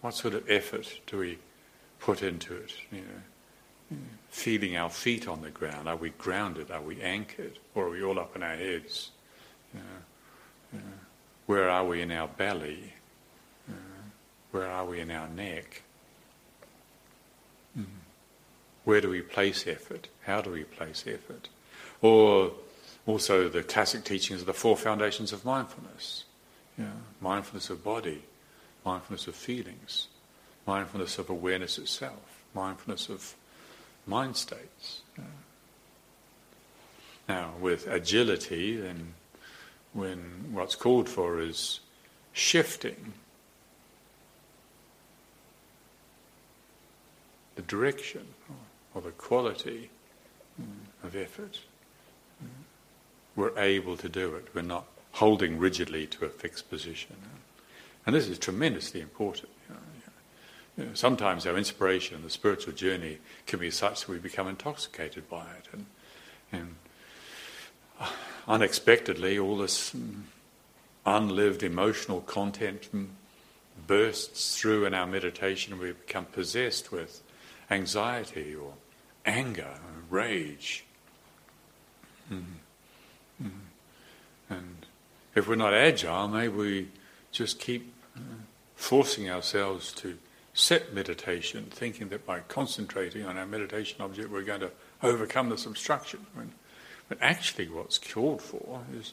[0.00, 1.38] what sort of effort do we
[2.00, 2.72] put into it?
[2.90, 3.98] You know,
[4.30, 5.88] feeling our feet on the ground.
[5.88, 6.70] Are we grounded?
[6.70, 7.58] Are we anchored?
[7.74, 9.10] Or are we all up in our heads?
[11.48, 12.92] Where are we in our belly?
[14.50, 15.82] Where are we in our neck?
[17.78, 17.86] Mm.
[18.84, 20.08] Where do we place effort?
[20.24, 21.48] How do we place effort?
[22.02, 22.52] Or
[23.06, 26.24] also the classic teachings of the four foundations of mindfulness.
[26.76, 26.86] Yeah.
[27.20, 28.24] Mindfulness of body,
[28.84, 30.08] mindfulness of feelings,
[30.66, 33.34] mindfulness of awareness itself, mindfulness of
[34.06, 35.00] mind states.
[35.16, 35.24] Yeah.
[37.26, 39.14] Now, with agility, then
[39.92, 41.80] when what's called for is
[42.32, 43.12] shifting
[47.56, 48.26] the direction
[48.94, 49.90] or the quality
[51.02, 51.60] of effort,
[53.34, 54.48] we're able to do it.
[54.54, 57.16] We're not holding rigidly to a fixed position.
[58.06, 59.50] And this is tremendously important.
[60.94, 65.66] Sometimes our inspiration, the spiritual journey, can be such that we become intoxicated by it.
[65.72, 65.86] And,
[66.52, 68.08] and
[68.48, 69.94] unexpectedly, all this
[71.06, 72.88] unlived emotional content
[73.86, 77.22] bursts through in our meditation, we become possessed with
[77.70, 78.72] anxiety or
[79.24, 80.84] anger, or rage.
[82.32, 83.46] Mm-hmm.
[83.46, 84.54] Mm-hmm.
[84.54, 84.86] And
[85.34, 86.88] if we're not agile, maybe we
[87.30, 88.20] just keep uh,
[88.74, 90.18] forcing ourselves to
[90.54, 94.70] set meditation, thinking that by concentrating on our meditation object, we're going to
[95.02, 96.26] overcome this obstruction.
[96.34, 96.52] When
[97.08, 99.12] but actually, what's called for is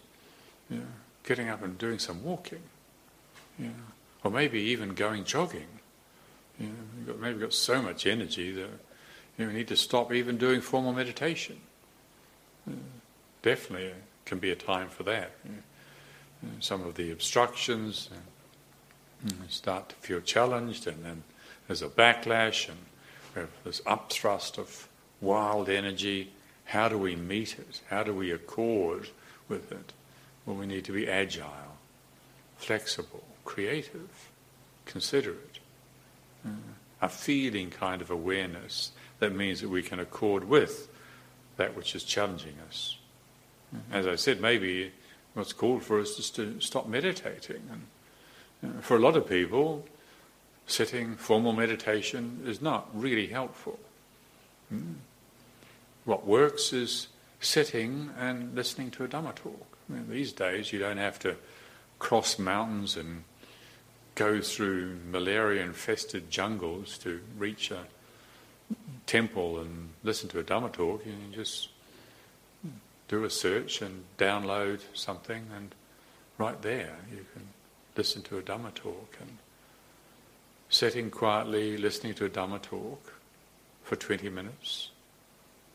[0.69, 0.85] you know,
[1.23, 2.63] getting up and doing some walking,
[3.57, 3.73] you know,
[4.23, 5.67] or maybe even going jogging.
[6.59, 8.69] You know, you've got, maybe got so much energy that
[9.37, 11.57] you, know, need to stop even doing formal meditation.
[12.67, 12.73] Uh,
[13.41, 13.91] definitely
[14.25, 15.31] can be a time for that.
[15.45, 15.51] You
[16.59, 21.23] some of the obstructions uh, start to feel challenged, and then
[21.67, 24.87] there's a backlash, and there's upthrust of
[25.21, 26.31] wild energy
[26.65, 27.81] how do we meet it?
[27.89, 29.09] How do we accord
[29.47, 29.93] with it?
[30.45, 31.77] Well, we need to be agile,
[32.57, 34.29] flexible, creative,
[34.85, 35.59] considerate.
[36.45, 36.49] Uh,
[37.01, 40.87] a feeling kind of awareness that means that we can accord with
[41.57, 42.97] that which is challenging us.
[43.91, 44.91] As I said, maybe
[45.33, 47.61] what's called for us is to stop meditating.
[48.61, 49.85] And uh, for a lot of people,
[50.65, 53.79] sitting, formal meditation is not really helpful.
[54.73, 54.95] Mm.
[56.05, 57.07] What works is
[57.39, 59.77] sitting and listening to a Dhamma talk.
[59.89, 61.35] I mean, these days, you don't have to
[61.97, 63.23] cross mountains and
[64.13, 67.85] go through malaria infested jungles to reach a
[69.07, 71.05] temple and listen to a Dhamma talk.
[71.05, 71.69] You can just
[73.07, 75.73] do a search and download something, and
[76.37, 77.47] right there you can
[77.97, 79.17] listen to a Dhamma talk.
[79.19, 79.37] And
[80.69, 83.13] sitting quietly, listening to a Dhamma talk
[83.83, 84.89] for 20 minutes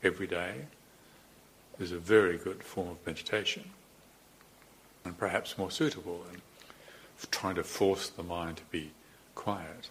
[0.03, 0.65] every day
[1.79, 3.69] is a very good form of meditation
[5.03, 6.41] and perhaps more suitable than
[7.31, 8.91] trying to force the mind to be
[9.35, 9.89] quiet.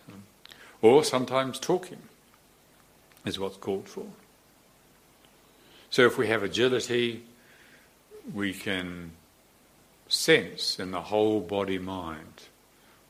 [0.83, 1.99] Or sometimes talking
[3.25, 4.07] is what's called for.
[5.91, 7.25] So if we have agility,
[8.33, 9.13] we can
[10.09, 12.49] sense in the whole body mind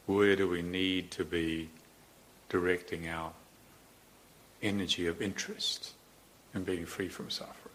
[0.07, 1.68] where do we need to be
[2.48, 3.32] directing our
[4.62, 5.92] energy of interest
[6.55, 7.74] and being free from suffering.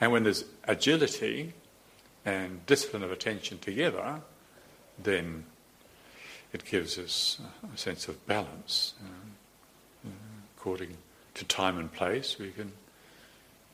[0.00, 1.52] And when there's agility
[2.24, 4.22] and discipline of attention together,
[4.98, 5.44] then
[6.52, 7.38] it gives us
[7.72, 8.94] a sense of balance.
[9.04, 10.08] Uh,
[10.56, 10.96] according
[11.34, 12.72] to time and place, we can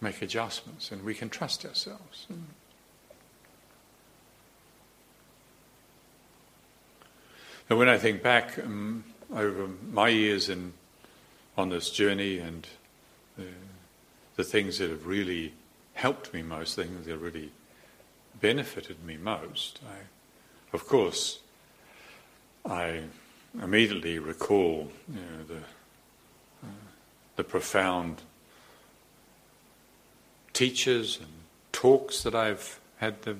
[0.00, 2.26] make adjustments and we can trust ourselves.
[7.68, 9.04] And when I think back um,
[9.34, 10.72] over my years in
[11.56, 12.66] on this journey and
[13.36, 13.46] the,
[14.36, 15.52] the things that have really
[15.94, 17.50] helped me most, things that have really
[18.40, 19.80] benefited me most.
[19.86, 21.40] I, of course,
[22.64, 23.02] I
[23.62, 25.56] immediately recall you know, the,
[26.66, 26.70] uh,
[27.36, 28.22] the profound
[30.52, 31.28] teachers and
[31.72, 33.36] talks that I've had the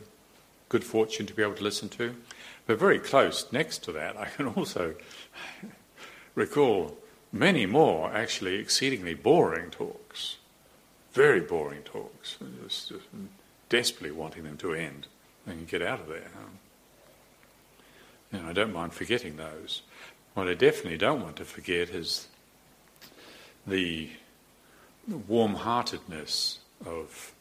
[0.69, 2.15] good fortune to be able to listen to.
[2.67, 4.95] But very close next to that, I can also
[6.35, 6.97] recall
[7.33, 10.37] many more actually exceedingly boring talks,
[11.13, 13.05] very boring talks, just, just
[13.69, 15.07] desperately wanting them to end
[15.47, 16.31] and get out of there.
[18.33, 19.83] Know, I don't mind forgetting those.
[20.35, 22.27] What I definitely don't want to forget is
[23.67, 24.11] the
[25.29, 27.33] warm-heartedness of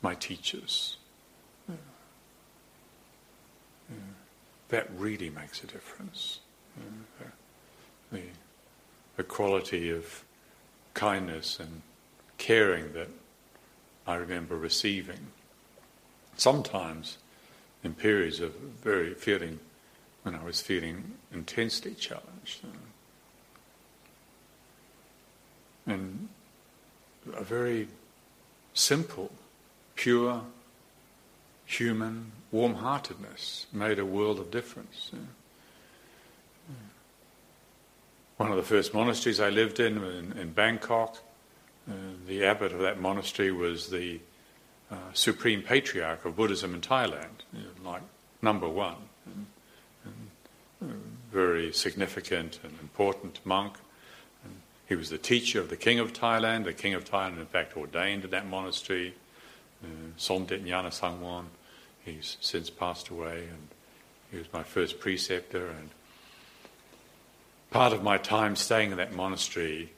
[0.00, 0.96] my teachers.
[1.68, 1.74] Yeah.
[3.90, 3.96] Yeah.
[4.68, 6.38] That really makes a difference.
[7.20, 7.26] Yeah.
[8.12, 8.22] The,
[9.18, 10.24] a quality of
[10.94, 11.82] kindness and
[12.38, 13.08] caring that
[14.06, 15.26] I remember receiving.
[16.36, 17.18] Sometimes
[17.82, 19.58] in periods of very feeling
[20.22, 22.64] when I was feeling intensely challenged.
[25.86, 26.28] And
[27.34, 27.88] a very
[28.74, 29.30] simple,
[29.96, 30.42] pure,
[31.66, 35.10] human warm heartedness made a world of difference.
[38.38, 41.18] One of the first monasteries I lived in, in, in Bangkok,
[41.90, 41.92] uh,
[42.28, 44.20] the abbot of that monastery was the
[44.92, 48.02] uh, supreme patriarch of Buddhism in Thailand, you know, like
[48.40, 48.94] number one.
[49.26, 49.46] And,
[50.04, 50.94] and, uh,
[51.32, 53.74] very significant and important monk.
[54.44, 54.54] And
[54.88, 56.62] he was the teacher of the king of Thailand.
[56.62, 59.14] The king of Thailand, in fact, ordained in that monastery,
[59.82, 61.46] uh, Somdet Nyana Sangwon.
[62.04, 63.66] He's since passed away, and
[64.30, 65.66] he was my first preceptor.
[65.66, 65.90] And
[67.70, 69.92] part of my time staying in that monastery,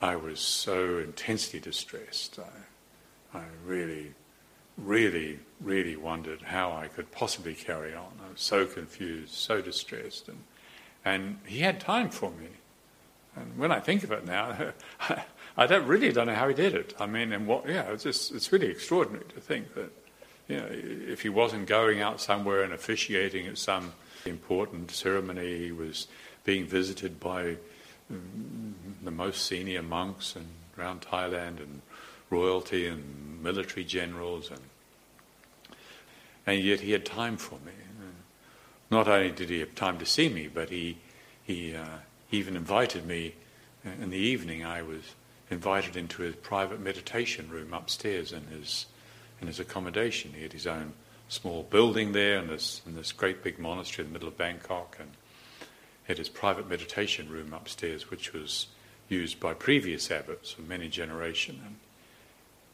[0.00, 2.38] I was so intensely distressed.
[2.38, 4.14] I, I really,
[4.76, 8.12] really, really wondered how I could possibly carry on.
[8.24, 10.38] I was so confused, so distressed, and
[11.04, 12.48] and he had time for me.
[13.36, 14.72] And when I think of it now,
[15.56, 16.94] I don't really don't know how he did it.
[16.98, 17.68] I mean, and what?
[17.68, 19.90] Yeah, it's just it's really extraordinary to think that
[20.48, 23.92] you know, if he wasn't going out somewhere and officiating at some
[24.24, 26.08] important ceremony, he was
[26.48, 27.54] being visited by
[28.08, 30.46] the most senior monks and
[30.78, 31.82] around Thailand and
[32.30, 34.60] royalty and military generals and
[36.46, 37.72] and yet he had time for me.
[38.90, 40.96] Not only did he have time to see me, but he
[41.44, 41.98] he, uh,
[42.30, 43.34] even invited me
[43.84, 44.64] in the evening.
[44.64, 45.02] I was
[45.50, 48.86] invited into his private meditation room upstairs in his
[49.42, 50.32] in his accommodation.
[50.32, 50.94] He had his own
[51.28, 54.96] small building there in this, in this great big monastery in the middle of Bangkok
[54.98, 55.10] and
[56.08, 58.66] had his private meditation room upstairs, which was
[59.08, 61.60] used by previous abbots for many generations.
[61.64, 61.76] And,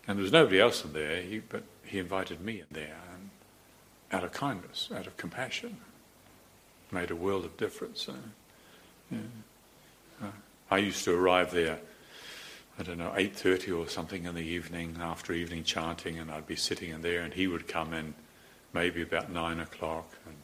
[0.09, 3.31] and there was nobody else in there, he, but he invited me in there and
[4.13, 5.77] out of kindness, out of compassion.
[6.91, 8.09] Made a world of difference.
[8.09, 8.13] Uh,
[9.11, 9.19] yeah.
[10.23, 10.31] uh,
[10.71, 11.81] I used to arrive there
[12.79, 16.57] I don't know, 8.30 or something in the evening after evening chanting and I'd be
[16.57, 18.15] sitting in there and he would come in
[18.73, 20.35] maybe about 9 o'clock and,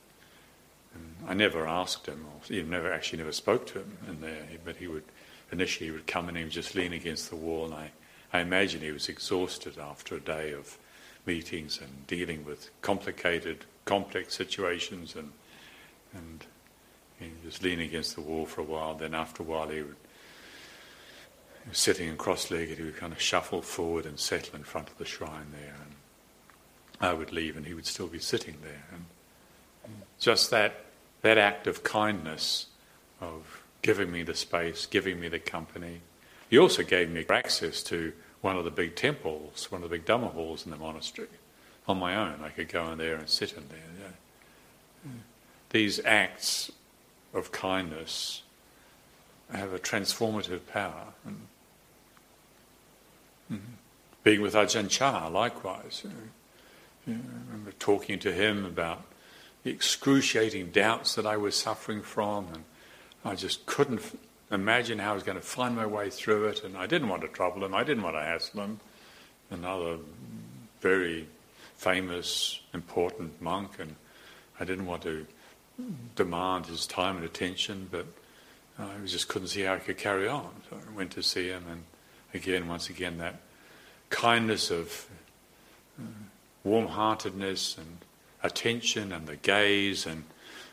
[0.95, 4.47] and I never asked him or never actually never spoke to him in there.
[4.65, 5.05] But he would
[5.53, 7.67] initially he would come and he would just lean against the wall.
[7.67, 7.91] And I,
[8.33, 10.79] I imagine he was exhausted after a day of
[11.27, 15.15] meetings and dealing with complicated complex situations.
[15.15, 15.33] And
[16.13, 16.45] and
[17.19, 18.95] he'd just lean against the wall for a while.
[18.95, 19.97] Then after a while he would
[21.73, 25.53] sitting cross-legged, he would kind of shuffle forward and settle in front of the shrine
[25.53, 25.77] there.
[25.85, 25.95] And
[27.01, 28.85] I would leave, and he would still be sitting there.
[28.93, 29.05] And
[30.19, 30.85] just that
[31.23, 32.67] that act of kindness,
[33.21, 36.01] of giving me the space, giving me the company.
[36.49, 40.07] He also gave me access to one of the big temples, one of the big
[40.07, 41.29] Dhamma halls in the monastery.
[41.87, 43.79] On my own, I could go in there and sit in there.
[45.05, 45.11] Yeah.
[45.71, 46.73] These acts
[47.35, 48.43] of kindness
[49.53, 51.09] have a transformative power.
[51.27, 51.47] And
[53.53, 53.73] Mm-hmm.
[54.23, 56.03] Being with Ajahn Chah, likewise.
[56.05, 59.03] You I remember talking to him about
[59.63, 62.65] the excruciating doubts that I was suffering from, and
[63.25, 64.01] I just couldn't
[64.51, 67.23] imagine how I was going to find my way through it, and I didn't want
[67.23, 68.81] to trouble him, I didn't want to hassle him.
[69.51, 69.99] Another
[70.81, 71.27] very
[71.77, 73.97] famous, important monk, and
[74.59, 75.27] I didn't want to
[76.15, 78.07] demand his time and attention, but
[78.79, 80.51] I just couldn't see how I could carry on.
[80.69, 81.83] So I went to see him, and
[82.33, 83.41] again, once again, that
[84.09, 85.07] kindness of
[85.99, 86.05] uh,
[86.65, 87.99] warm heartedness and
[88.43, 90.25] attention and the gaze and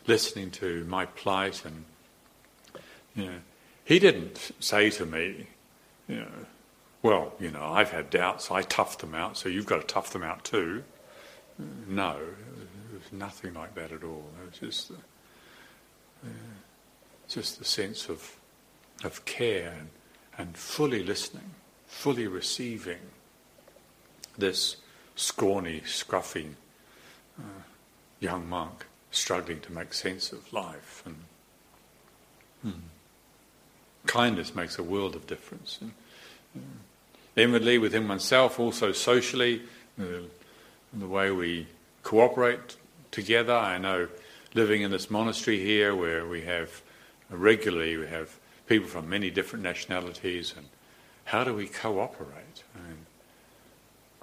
[0.06, 1.64] listening to my plight.
[1.64, 1.84] And,
[3.14, 3.38] you know,
[3.84, 5.46] he didn't say to me,
[6.08, 6.46] you know,
[7.02, 10.12] well, you know, I've had doubts, I toughed them out, so you've got to tough
[10.12, 10.82] them out too.
[11.86, 14.24] No, it was nothing like that at all.
[14.42, 16.28] It was just uh,
[17.28, 18.36] just the sense of,
[19.04, 19.88] of care and
[20.38, 21.50] and fully listening,
[21.88, 23.00] fully receiving
[24.38, 24.76] this
[25.16, 26.54] scrawny, scruffy
[27.38, 27.62] uh,
[28.20, 31.02] young monk struggling to make sense of life.
[31.06, 31.16] And
[32.62, 32.80] hmm.
[34.06, 35.78] kindness makes a world of difference.
[35.80, 35.92] And,
[36.56, 39.62] uh, inwardly, within oneself, also socially,
[40.00, 40.04] uh,
[40.92, 41.66] the way we
[42.02, 42.76] cooperate
[43.10, 43.54] together.
[43.54, 44.08] I know
[44.54, 46.82] living in this monastery here, where we have
[47.30, 50.66] regularly we have people from many different nationalities, and
[51.24, 52.62] how do we cooperate?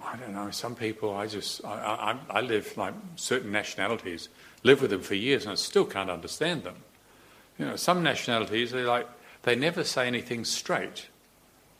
[0.05, 0.51] I don't know.
[0.51, 4.29] Some people, I just, I, I, I live like certain nationalities,
[4.63, 6.75] live with them for years, and I still can't understand them.
[7.57, 9.07] You know, some nationalities, they like,
[9.43, 11.07] they never say anything straight.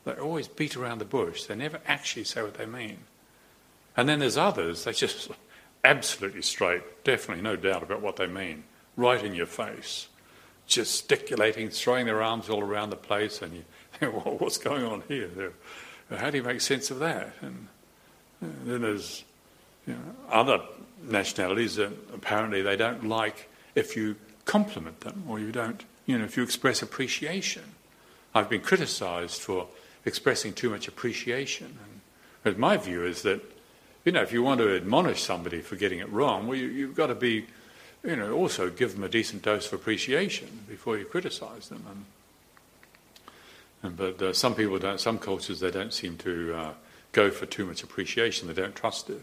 [0.04, 1.44] They always beat around the bush.
[1.44, 2.98] They never actually say what they mean.
[3.96, 5.30] And then there's others, they just
[5.84, 8.64] absolutely straight, definitely no doubt about what they mean.
[8.96, 10.08] right in your face,
[10.66, 13.64] gesticulating, throwing their arms all around the place, and you
[14.10, 15.52] what's going on here?
[16.10, 17.32] How do you make sense of that?
[17.40, 17.68] And
[18.40, 19.24] then there's
[19.86, 20.60] you know, other
[21.02, 26.24] nationalities that apparently they don't like if you compliment them or you don't, you know,
[26.24, 27.62] if you express appreciation.
[28.34, 29.68] I've been criticised for
[30.04, 31.78] expressing too much appreciation.
[32.44, 33.40] And my view is that,
[34.04, 36.94] you know, if you want to admonish somebody for getting it wrong, well, you, have
[36.94, 37.46] got to be,
[38.04, 41.84] you know, also give them a decent dose of appreciation before you criticise them.
[41.90, 42.04] And,
[43.82, 45.00] and but uh, some people don't.
[45.00, 46.72] Some cultures they don't seem to uh,
[47.16, 48.46] go for too much appreciation.
[48.46, 49.22] They don't trust it.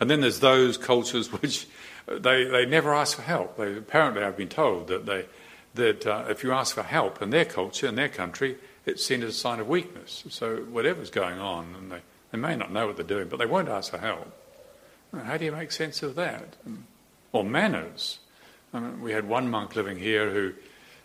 [0.00, 1.66] And, then there's those cultures which
[2.08, 3.56] uh, they, they never ask for help.
[3.56, 5.26] They, apparently, I've been told that they
[5.74, 9.22] that uh, if you ask for help in their culture, in their country, it's seen
[9.22, 10.24] as a sign of weakness.
[10.28, 12.00] So whatever's going on, and they,
[12.32, 14.32] they may not know what they're doing, but they won't ask for help.
[15.14, 16.56] Uh, how do you make sense of that?
[16.68, 16.82] Mm.
[17.32, 18.18] Or manners.
[18.74, 20.54] I mean, we had one monk living here who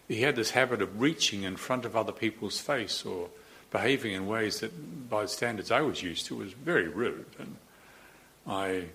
[0.07, 3.29] he had this habit of reaching in front of other people's face or
[3.76, 4.71] behaving in ways that,
[5.09, 7.32] by the standards I was used to, was very rude.
[7.38, 7.57] And
[8.47, 8.86] I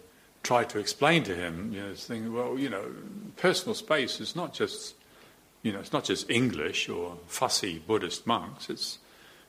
[0.43, 2.87] tried to explain to him, you know, thing, well, you know,
[3.37, 4.95] personal space is not just,
[5.63, 8.71] you know, it's not just English or fussy Buddhist monks.
[8.71, 8.99] It's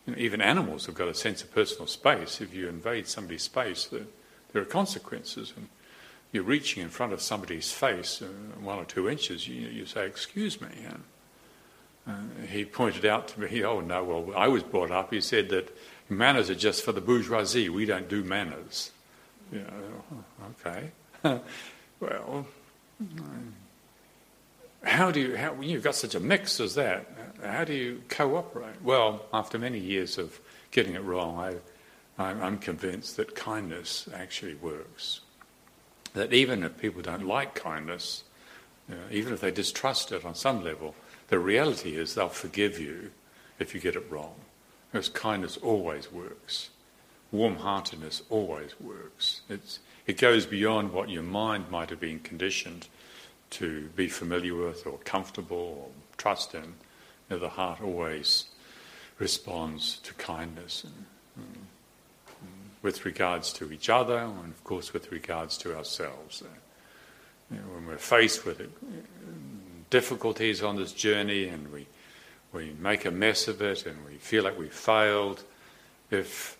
[0.05, 2.41] you know, even animals have got a sense of personal space.
[2.41, 4.07] If you invade somebody's space, there,
[4.51, 5.53] there are consequences.
[5.55, 5.69] And
[6.33, 8.25] you're reaching in front of somebody's face, uh,
[8.59, 10.67] one or two inches, you, you say, "Excuse me."
[12.07, 12.13] Uh,
[12.49, 15.75] he pointed out to me, "Oh no, well, I was brought up." He said that
[16.09, 17.69] manners are just for the bourgeoisie.
[17.69, 18.91] We don't do manners.
[19.51, 20.23] You know,
[20.65, 20.91] okay.
[21.99, 22.45] well,
[24.83, 27.05] how do you, how, you've got such a mix as that,
[27.43, 28.81] how do you cooperate?
[28.81, 30.39] Well, after many years of
[30.71, 31.37] getting it wrong,
[32.17, 35.21] I, I'm convinced that kindness actually works.
[36.13, 38.23] That even if people don't like kindness,
[38.89, 40.95] you know, even if they distrust it on some level,
[41.31, 43.09] the reality is they'll forgive you
[43.57, 44.35] if you get it wrong.
[44.91, 46.69] Because kindness always works
[47.31, 49.41] warm heartedness always works.
[49.49, 52.87] It's, it goes beyond what your mind might have been conditioned
[53.51, 56.61] to be familiar with or comfortable or trust in.
[56.61, 56.71] You
[57.31, 58.45] know, the heart always
[59.19, 61.05] responds to kindness and,
[61.37, 61.55] and,
[62.41, 62.49] and
[62.81, 66.43] with regards to each other and, of course, with regards to ourselves.
[67.49, 68.71] You know, when we're faced with it,
[69.91, 71.85] difficulties on this journey and we,
[72.51, 75.43] we make a mess of it and we feel like we've failed,
[76.09, 76.57] if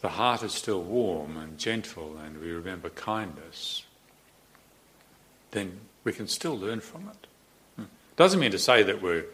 [0.00, 3.84] the heart is still warm and gentle and we remember kindness,
[5.50, 7.26] then we can still learn from it.
[7.76, 7.84] Hmm.
[8.16, 9.24] Doesn't mean to say that we're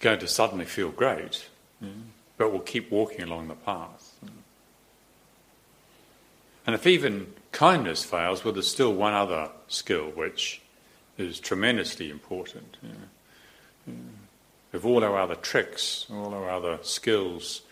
[0.00, 1.48] going to suddenly feel great,
[1.80, 2.02] hmm,
[2.38, 4.08] but we'll keep walking along the path.
[6.64, 10.61] And if even kindness fails, well, there's still one other skill which
[11.22, 12.76] is tremendously important.
[14.72, 17.62] If all our other tricks, all our other skills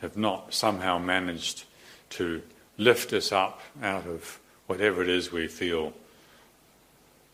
[0.00, 1.64] have not somehow managed
[2.10, 2.42] to
[2.78, 5.92] lift us up out of whatever it is we feel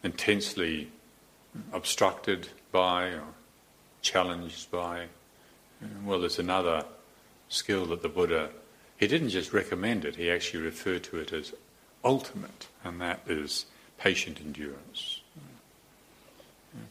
[0.02, 0.90] intensely
[1.72, 3.24] obstructed by or
[4.02, 5.06] challenged by.
[6.04, 6.84] Well, there's another
[7.48, 8.50] skill that the Buddha,
[8.96, 11.52] he didn't just recommend it, he actually referred to it as
[12.04, 13.66] ultimate, and that is
[13.98, 15.20] patient endurance.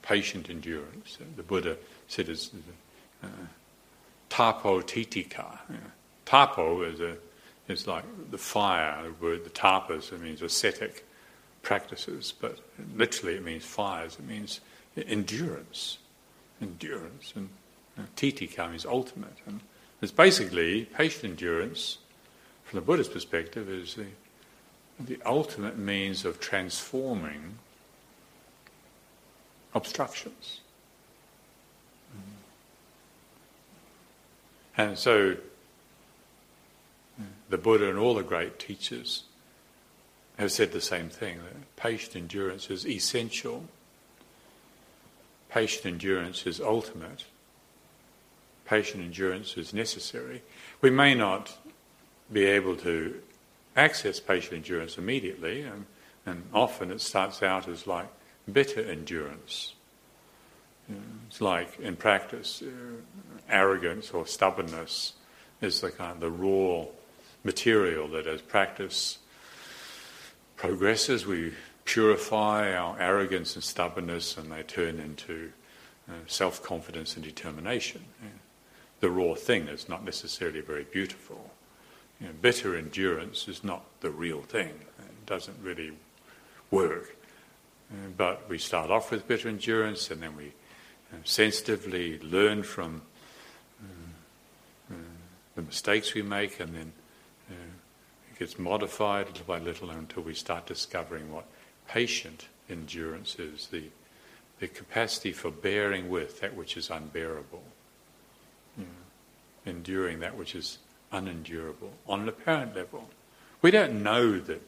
[0.01, 1.17] Patient endurance.
[1.35, 1.77] The Buddha
[2.07, 2.51] said it's
[3.23, 3.27] uh,
[4.29, 5.59] tapo titika.
[6.25, 7.17] Tapo is a
[7.69, 11.05] it's like the fire, the word, the tapas, it means ascetic
[11.61, 12.57] practices, but
[12.95, 14.59] literally it means fires, it means
[14.97, 15.99] endurance.
[16.61, 17.31] Endurance.
[17.35, 17.49] And
[17.97, 19.37] uh, titika means ultimate.
[19.45, 19.59] And
[20.01, 21.99] it's basically patient endurance,
[22.63, 24.07] from the Buddhist perspective, is the,
[24.99, 27.59] the ultimate means of transforming
[29.73, 30.61] obstructions.
[32.15, 32.35] Mm-hmm.
[34.81, 35.37] And so
[37.49, 39.23] the Buddha and all the great teachers
[40.37, 43.65] have said the same thing that patient endurance is essential,
[45.49, 47.25] patient endurance is ultimate,
[48.65, 50.41] patient endurance is necessary.
[50.81, 51.57] We may not
[52.31, 53.19] be able to
[53.75, 55.85] access patient endurance immediately, and,
[56.25, 58.07] and often it starts out as like
[58.51, 59.73] bitter endurance.
[60.87, 62.67] You know, it's like in practice, uh,
[63.49, 65.13] arrogance or stubbornness
[65.61, 66.85] is the kind of the raw
[67.43, 69.19] material that as practice
[70.55, 71.53] progresses, we
[71.85, 75.51] purify our arrogance and stubbornness and they turn into
[76.09, 78.03] uh, self confidence and determination.
[78.99, 81.51] The raw thing is not necessarily very beautiful.
[82.19, 85.93] You know, bitter endurance is not the real thing, it doesn't really
[86.69, 87.15] work.
[88.17, 90.53] But we start off with bitter endurance and then we
[91.11, 93.01] uh, sensitively learn from
[93.81, 94.97] uh, uh,
[95.55, 96.91] the mistakes we make and then
[97.49, 101.45] it gets modified little by little until we start discovering what
[101.87, 103.85] patient endurance is, the,
[104.59, 107.63] the capacity for bearing with that which is unbearable,
[109.65, 110.77] enduring that which is
[111.11, 113.09] unendurable on an apparent level.
[113.61, 114.61] We don't know that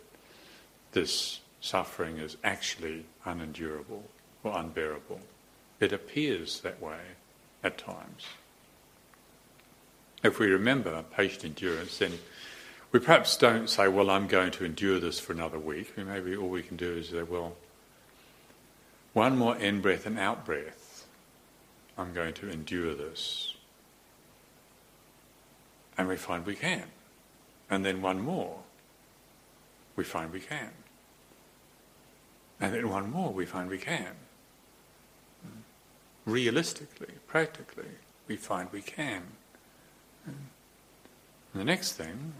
[0.93, 4.03] this suffering is actually unendurable
[4.43, 5.21] or unbearable.
[5.79, 6.99] It appears that way
[7.63, 8.25] at times.
[10.23, 12.19] If we remember patient endurance, then
[12.91, 15.97] we perhaps don't say, well, I'm going to endure this for another week.
[15.97, 17.55] Maybe all we can do is say, well,
[19.13, 21.05] one more in breath and out breath,
[21.97, 23.55] I'm going to endure this.
[25.97, 26.85] And we find we can.
[27.69, 28.59] And then one more,
[29.95, 30.71] we find we can.
[32.61, 34.13] And then one more, we find we can.
[36.25, 37.89] Realistically, practically,
[38.27, 39.23] we find we can.
[40.27, 40.35] And
[41.55, 42.33] the next thing,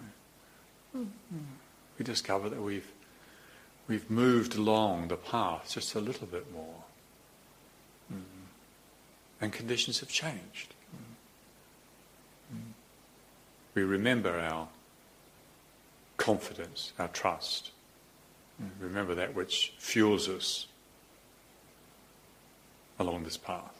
[0.93, 2.91] we discover that we've,
[3.87, 6.83] we've moved along the path just a little bit more.
[9.41, 10.75] And conditions have changed.
[13.73, 14.67] We remember our
[16.17, 17.71] confidence, our trust.
[18.79, 20.67] Remember that which fuels us
[22.99, 23.73] along this path,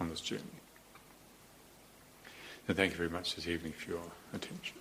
[0.00, 0.42] on this journey.
[2.66, 4.02] And thank you very much this evening for your
[4.34, 4.76] attention.